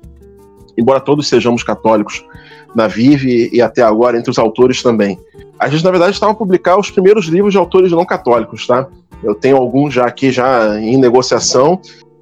[0.78, 2.26] embora todos sejamos católicos
[2.74, 5.18] na Vive e até agora entre os autores também.
[5.60, 8.88] A gente na verdade estava a publicar os primeiros livros de autores não católicos, tá?
[9.24, 11.80] Eu tenho alguns já aqui já em negociação.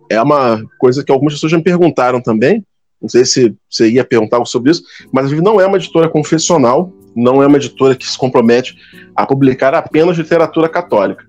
[0.10, 2.64] É uma coisa que algumas pessoas já me perguntaram também.
[3.02, 6.08] Não sei se você ia perguntar algo sobre isso, mas a não é uma editora
[6.08, 8.76] confessional, não é uma editora que se compromete
[9.16, 11.26] a publicar apenas literatura católica.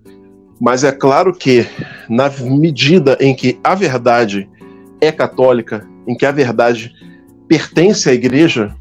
[0.61, 1.67] Mas é claro que,
[2.09, 4.49] na medida em que a verdade
[5.01, 6.93] é católica, em que a verdade
[7.49, 8.75] pertence à igreja,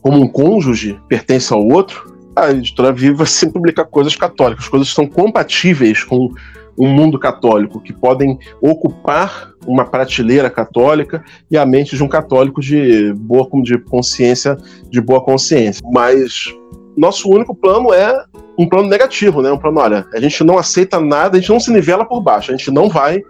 [0.00, 4.94] como um cônjuge pertence ao outro, a editora Viva sempre publica coisas católicas, coisas que
[4.94, 6.32] são compatíveis com
[6.78, 12.60] um mundo católico, que podem ocupar uma prateleira católica e a mente de um católico
[12.60, 14.56] de boa de consciência,
[14.88, 15.82] de boa consciência.
[15.92, 16.54] Mas
[16.98, 18.24] nosso único plano é
[18.58, 19.52] um plano negativo, né?
[19.52, 22.50] Um plano, olha, a gente não aceita nada, a gente não se nivela por baixo,
[22.50, 23.22] a gente não vai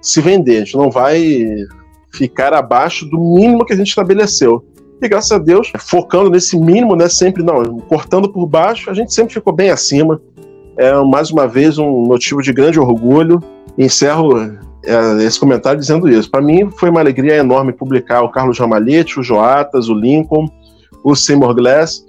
[0.00, 1.48] se vender, a gente não vai
[2.12, 4.62] ficar abaixo do mínimo que a gente estabeleceu.
[5.00, 9.12] E graças a Deus, focando nesse mínimo, né, sempre não, cortando por baixo, a gente
[9.12, 10.20] sempre ficou bem acima.
[10.76, 13.40] É mais uma vez um motivo de grande orgulho.
[13.78, 14.38] Encerro
[14.84, 16.30] é, esse comentário dizendo isso.
[16.30, 20.46] Para mim foi uma alegria enorme publicar o Carlos Ramalhete, o Joatas, o Lincoln,
[21.02, 22.04] o Seymour Glass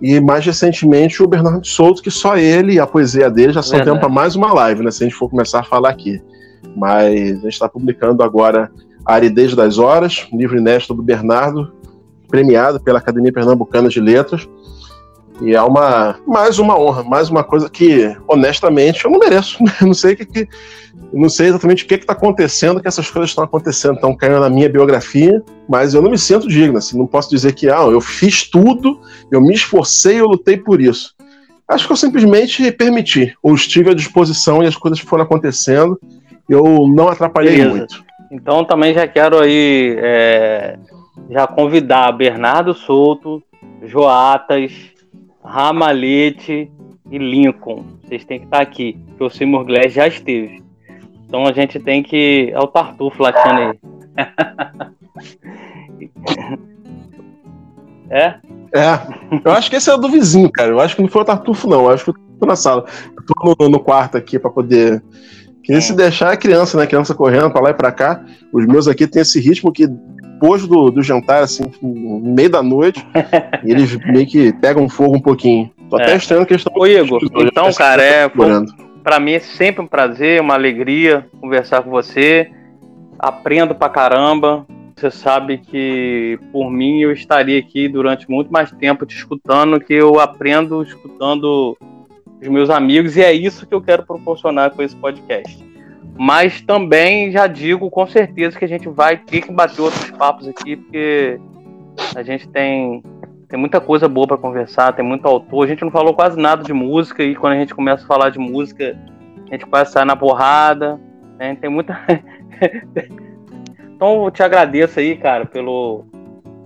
[0.00, 3.78] e mais recentemente o Bernardo Souto, que só ele e a poesia dele já são
[3.80, 4.90] tempo para mais uma live, né?
[4.90, 6.22] Se a gente for começar a falar aqui.
[6.74, 8.70] Mas a gente está publicando agora
[9.04, 11.72] A Aridez das Horas, livro inédito do Bernardo,
[12.28, 14.48] premiado pela Academia Pernambucana de Letras.
[15.40, 19.58] E é uma mais uma honra, mais uma coisa que, honestamente, eu não mereço.
[19.80, 20.48] Eu não sei que, que
[21.12, 24.50] não sei exatamente o que está acontecendo, que essas coisas estão acontecendo, estão caindo na
[24.50, 26.78] minha biografia, mas eu não me sinto digno.
[26.78, 30.80] Assim, não posso dizer que ah, eu fiz tudo, eu me esforcei, eu lutei por
[30.80, 31.14] isso.
[31.66, 35.98] Acho que eu simplesmente permiti, ou estive à disposição e as coisas foram acontecendo.
[36.48, 37.76] Eu não atrapalhei Beleza.
[37.76, 38.04] muito.
[38.30, 40.78] Então também já quero aí é,
[41.30, 43.42] já convidar Bernardo Souto,
[43.84, 44.72] Joatas,
[45.42, 46.70] Ramalete
[47.10, 47.84] e Lincoln.
[48.02, 50.62] Vocês têm que estar aqui, porque o Seymour Glass já esteve.
[51.26, 52.50] Então a gente tem que.
[52.52, 53.78] É o Tartufo latindo aí.
[58.10, 58.34] é?
[58.72, 58.98] É.
[59.44, 60.70] Eu acho que esse é do vizinho, cara.
[60.70, 61.84] Eu acho que não foi o Tartufo, não.
[61.84, 62.84] Eu acho que eu tô na sala.
[63.16, 65.02] Eu tô no, no quarto aqui para poder.
[65.62, 65.80] Que é.
[65.80, 66.86] se deixar a criança, né?
[66.86, 68.24] Criança correndo para lá e para cá.
[68.52, 69.86] Os meus aqui tem esse ritmo que
[70.40, 73.06] depois do, do jantar, assim, no meio da noite,
[73.62, 75.70] eles meio que pegam fogo um pouquinho.
[75.90, 76.02] Tô é.
[76.02, 76.80] até estranhando que eles estão.
[76.80, 78.30] Ô, Igor, então, cara, é.
[79.02, 82.50] Para mim é sempre um prazer, uma alegria conversar com você.
[83.18, 84.66] Aprendo pra caramba.
[84.96, 89.94] Você sabe que por mim eu estaria aqui durante muito mais tempo te escutando, que
[89.94, 91.76] eu aprendo escutando
[92.40, 95.69] os meus amigos e é isso que eu quero proporcionar com esse podcast.
[96.22, 100.46] Mas também já digo com certeza que a gente vai ter que bater outros papos
[100.46, 101.40] aqui, porque
[102.14, 103.02] a gente tem,
[103.48, 105.64] tem muita coisa boa para conversar, tem muito autor.
[105.64, 108.28] A gente não falou quase nada de música, e quando a gente começa a falar
[108.28, 108.98] de música,
[109.48, 111.00] a gente quase sai na porrada.
[111.38, 111.56] Né?
[111.58, 111.98] Tem muita.
[113.96, 116.04] então eu te agradeço aí, cara, pelo,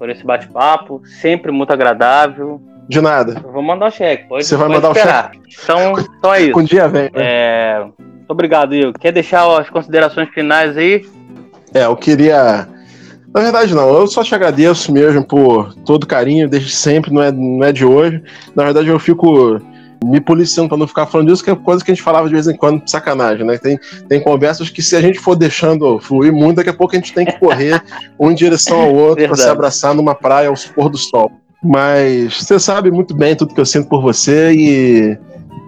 [0.01, 1.01] por esse bate-papo.
[1.05, 2.61] Sempre muito agradável.
[2.89, 3.41] De nada.
[3.41, 4.29] Eu vou mandar o cheque.
[4.29, 5.31] Pode, Você vai mandar esperar.
[5.31, 5.63] o cheque?
[5.63, 6.59] Então, então é isso.
[6.59, 7.05] Um dia vem.
[7.05, 7.11] Né?
[7.15, 7.87] É,
[8.25, 8.95] muito obrigado, Igor.
[8.99, 11.07] Quer deixar as considerações finais aí?
[11.75, 12.67] É, eu queria
[13.35, 13.93] Na verdade, não.
[13.93, 17.85] Eu só te agradeço mesmo por todo carinho, desde sempre, não é, não é de
[17.85, 18.23] hoje.
[18.55, 19.61] Na verdade, eu fico
[20.03, 22.35] me policiando para não ficar falando disso, que é coisa que a gente falava de
[22.35, 23.59] vez em quando, sacanagem, né?
[23.59, 23.79] Tem,
[24.09, 27.13] tem conversas que se a gente for deixando fluir muito, daqui a pouco a gente
[27.13, 27.83] tem que correr
[28.19, 31.31] um em direção ao outro para se abraçar numa praia ao pôr do sol.
[31.63, 35.19] Mas você sabe muito bem tudo que eu sinto por você e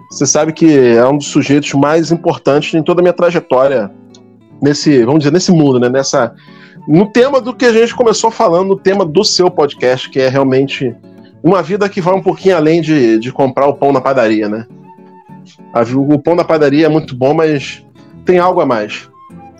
[0.09, 3.91] você sabe que é um dos sujeitos mais importantes em toda a minha trajetória
[4.61, 5.89] nesse, vamos dizer, nesse mundo, né?
[5.89, 6.33] Nessa,
[6.87, 10.29] no tema do que a gente começou falando, no tema do seu podcast, que é
[10.29, 10.95] realmente
[11.43, 14.65] uma vida que vai um pouquinho além de, de comprar o pão na padaria, né?
[15.95, 17.85] O pão na padaria é muito bom, mas
[18.25, 19.09] tem algo a mais.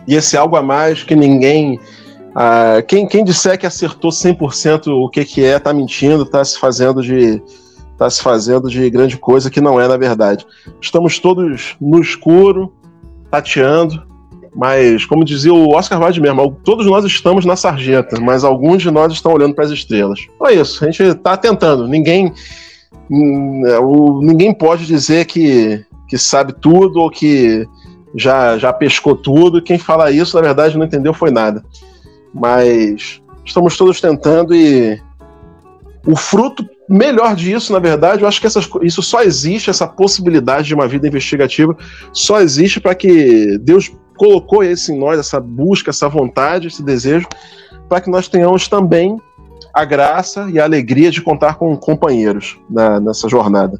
[0.07, 1.79] E esse algo a mais que ninguém
[2.39, 6.59] ah, quem, quem disser que acertou 100% o que, que é, tá mentindo, tá se
[6.59, 7.41] fazendo de
[7.97, 10.45] tá se fazendo de grande coisa que não é na verdade.
[10.79, 12.71] Estamos todos no escuro,
[13.31, 14.03] tateando,
[14.55, 18.91] mas como dizia o Oscar Wilde mesmo, todos nós estamos na sarjeta, mas alguns de
[18.91, 20.19] nós estão olhando para as estrelas.
[20.45, 21.87] É isso, a gente está tentando.
[21.87, 22.33] Ninguém
[23.09, 27.67] hum, ninguém pode dizer que, que sabe tudo ou que
[28.15, 29.61] já, já pescou tudo.
[29.61, 31.63] Quem fala isso, na verdade, não entendeu foi nada.
[32.33, 34.99] Mas estamos todos tentando e
[36.05, 40.67] o fruto melhor disso, na verdade, eu acho que essas, isso só existe, essa possibilidade
[40.67, 41.75] de uma vida investigativa,
[42.13, 47.27] só existe para que Deus colocou isso em nós, essa busca, essa vontade, esse desejo,
[47.87, 49.17] para que nós tenhamos também
[49.73, 53.79] a graça e a alegria de contar com companheiros na, nessa jornada.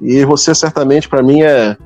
[0.00, 1.76] E você, certamente, para mim, é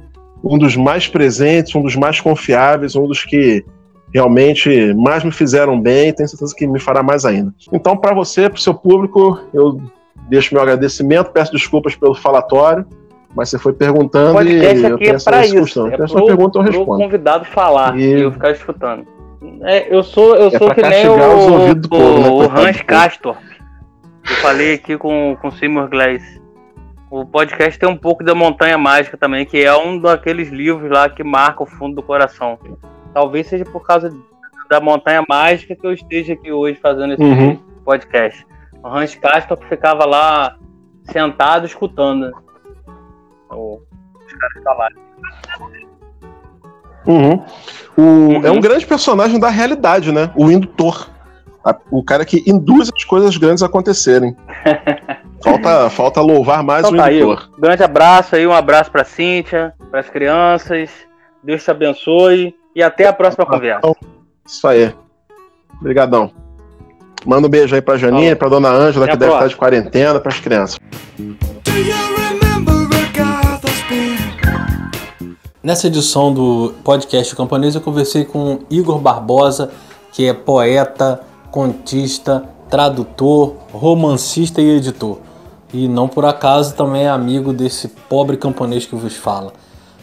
[0.45, 3.65] um dos mais presentes, um dos mais confiáveis, um dos que
[4.13, 7.53] realmente mais me fizeram bem e tenho certeza que me fará mais ainda.
[7.73, 9.81] Então, para você, para o seu público, eu
[10.29, 12.87] deixo meu agradecimento, peço desculpas pelo falatório,
[13.35, 15.87] mas você foi perguntando o podcast e aqui é para isso.
[15.87, 17.03] É pro, pergunta, eu respondo.
[17.03, 18.03] convidado falar e...
[18.03, 19.07] e eu ficar escutando.
[19.63, 22.29] É, eu sou, eu é sou que nem o, o, povo, né?
[22.31, 23.37] o Hans Castor.
[24.29, 26.23] Eu falei aqui com, com o Seymour Glass.
[27.11, 31.09] O podcast tem um pouco da Montanha Mágica também, que é um daqueles livros lá
[31.09, 32.59] que marca o fundo do coração.
[33.15, 34.13] Talvez seja por causa
[34.69, 37.57] da Montanha Mágica que eu esteja aqui hoje fazendo esse uhum.
[37.85, 38.45] podcast.
[38.87, 40.57] O Hans Castor ficava lá
[41.11, 42.31] sentado escutando
[43.51, 44.97] os caras falarem.
[47.05, 47.45] Uhum.
[47.97, 48.47] O, uhum.
[48.47, 50.31] É um grande personagem da realidade, né?
[50.37, 51.09] O indutor.
[51.91, 54.37] o cara que induz as coisas grandes a acontecerem.
[55.43, 57.51] falta, falta louvar mais então, o tá indutor.
[57.55, 60.91] Aí, grande abraço aí, um abraço pra Cíntia, para as crianças.
[61.43, 62.55] Deus te abençoe.
[62.75, 63.93] E até a próxima conversa.
[64.47, 64.95] Isso aí.
[65.81, 66.46] Obrigadão.
[67.27, 70.21] Manda um beijo aí pra Janinha, e pra dona Ângela, que deve estar de quarentena,
[70.21, 70.79] pras crianças.
[75.61, 79.73] Nessa edição do podcast Camponês, eu conversei com Igor Barbosa,
[80.13, 81.21] que é poeta,
[81.51, 85.19] contista, tradutor, romancista e editor.
[85.75, 89.53] E não por acaso também é amigo desse pobre camponês que vos fala.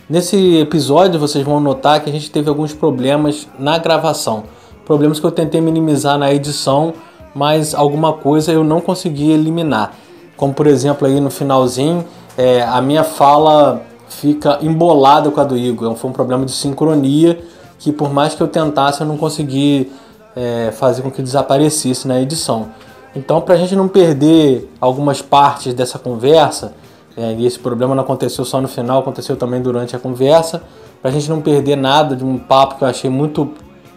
[0.09, 4.43] Nesse episódio vocês vão notar que a gente teve alguns problemas na gravação.
[4.85, 6.93] Problemas que eu tentei minimizar na edição,
[7.33, 9.93] mas alguma coisa eu não consegui eliminar.
[10.37, 12.05] Como por exemplo aí no finalzinho,
[12.37, 15.95] é, a minha fala fica embolada com a do Igor.
[15.95, 17.39] Foi um problema de sincronia
[17.79, 19.91] que por mais que eu tentasse eu não consegui
[20.35, 22.69] é, fazer com que desaparecesse na edição.
[23.15, 26.73] Então para a gente não perder algumas partes dessa conversa,
[27.15, 30.63] é, e esse problema não aconteceu só no final, aconteceu também durante a conversa.
[31.01, 33.51] Para a gente não perder nada de um papo que eu achei muito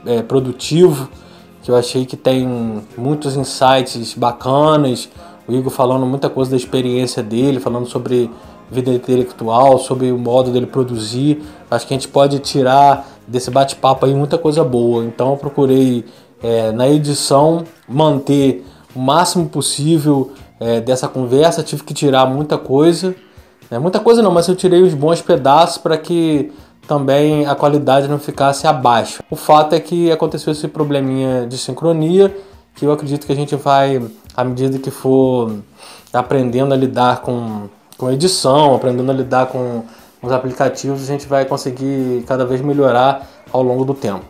[0.04, 1.08] é, produtivo,
[1.66, 5.08] que eu achei que tem muitos insights bacanas.
[5.48, 8.30] O Igor falando muita coisa da experiência dele, falando sobre
[8.70, 11.42] vida intelectual, sobre o modo dele produzir.
[11.68, 15.04] Acho que a gente pode tirar desse bate-papo aí muita coisa boa.
[15.04, 16.04] Então eu procurei
[16.40, 18.64] é, na edição manter
[18.94, 20.30] o máximo possível
[20.60, 23.12] é, dessa conversa, tive que tirar muita coisa.
[23.68, 26.52] É, muita coisa não, mas eu tirei os bons pedaços para que
[26.86, 29.22] também a qualidade não ficasse abaixo.
[29.30, 32.34] O fato é que aconteceu esse probleminha de sincronia,
[32.74, 34.02] que eu acredito que a gente vai,
[34.36, 35.52] à medida que for
[36.12, 37.68] aprendendo a lidar com,
[37.98, 39.82] com edição, aprendendo a lidar com
[40.22, 44.24] os aplicativos, a gente vai conseguir cada vez melhorar ao longo do tempo.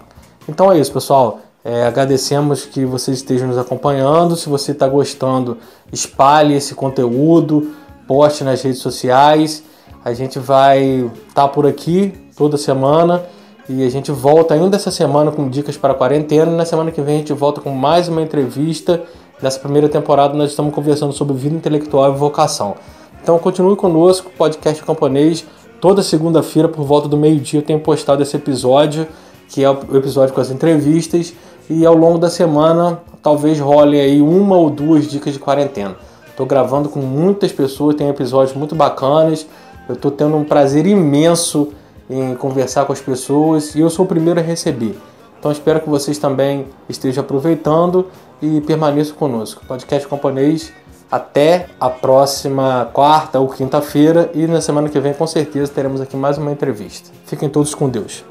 [0.49, 1.41] Então é isso, pessoal.
[1.65, 4.37] É, agradecemos que vocês estejam nos acompanhando.
[4.37, 5.59] Se você está gostando,
[5.93, 7.73] espalhe esse conteúdo,
[8.07, 9.65] poste nas redes sociais.
[10.05, 13.25] A gente vai estar tá por aqui toda semana
[13.69, 16.51] e a gente volta ainda essa semana com dicas para a quarentena.
[16.53, 19.03] Na semana que vem a gente volta com mais uma entrevista.
[19.43, 22.77] Nessa primeira temporada nós estamos conversando sobre vida intelectual e vocação.
[23.21, 25.45] Então continue conosco, podcast camponês.
[25.81, 29.07] Toda segunda-feira, por volta do meio-dia, eu tenho postado esse episódio,
[29.49, 31.35] que é o episódio com as entrevistas.
[31.69, 35.97] E ao longo da semana, talvez role aí uma ou duas dicas de quarentena.
[36.29, 39.45] Estou gravando com muitas pessoas, tem episódios muito bacanas.
[39.89, 41.73] Eu estou tendo um prazer imenso
[42.09, 44.97] em conversar com as pessoas e eu sou o primeiro a receber.
[45.39, 48.09] Então espero que vocês também estejam aproveitando
[48.41, 49.65] e permaneçam conosco.
[49.67, 50.73] Podcast Camponês,
[51.11, 56.17] até a próxima quarta ou quinta-feira e na semana que vem com certeza teremos aqui
[56.17, 57.11] mais uma entrevista.
[57.27, 58.25] Fiquem todos com Deus.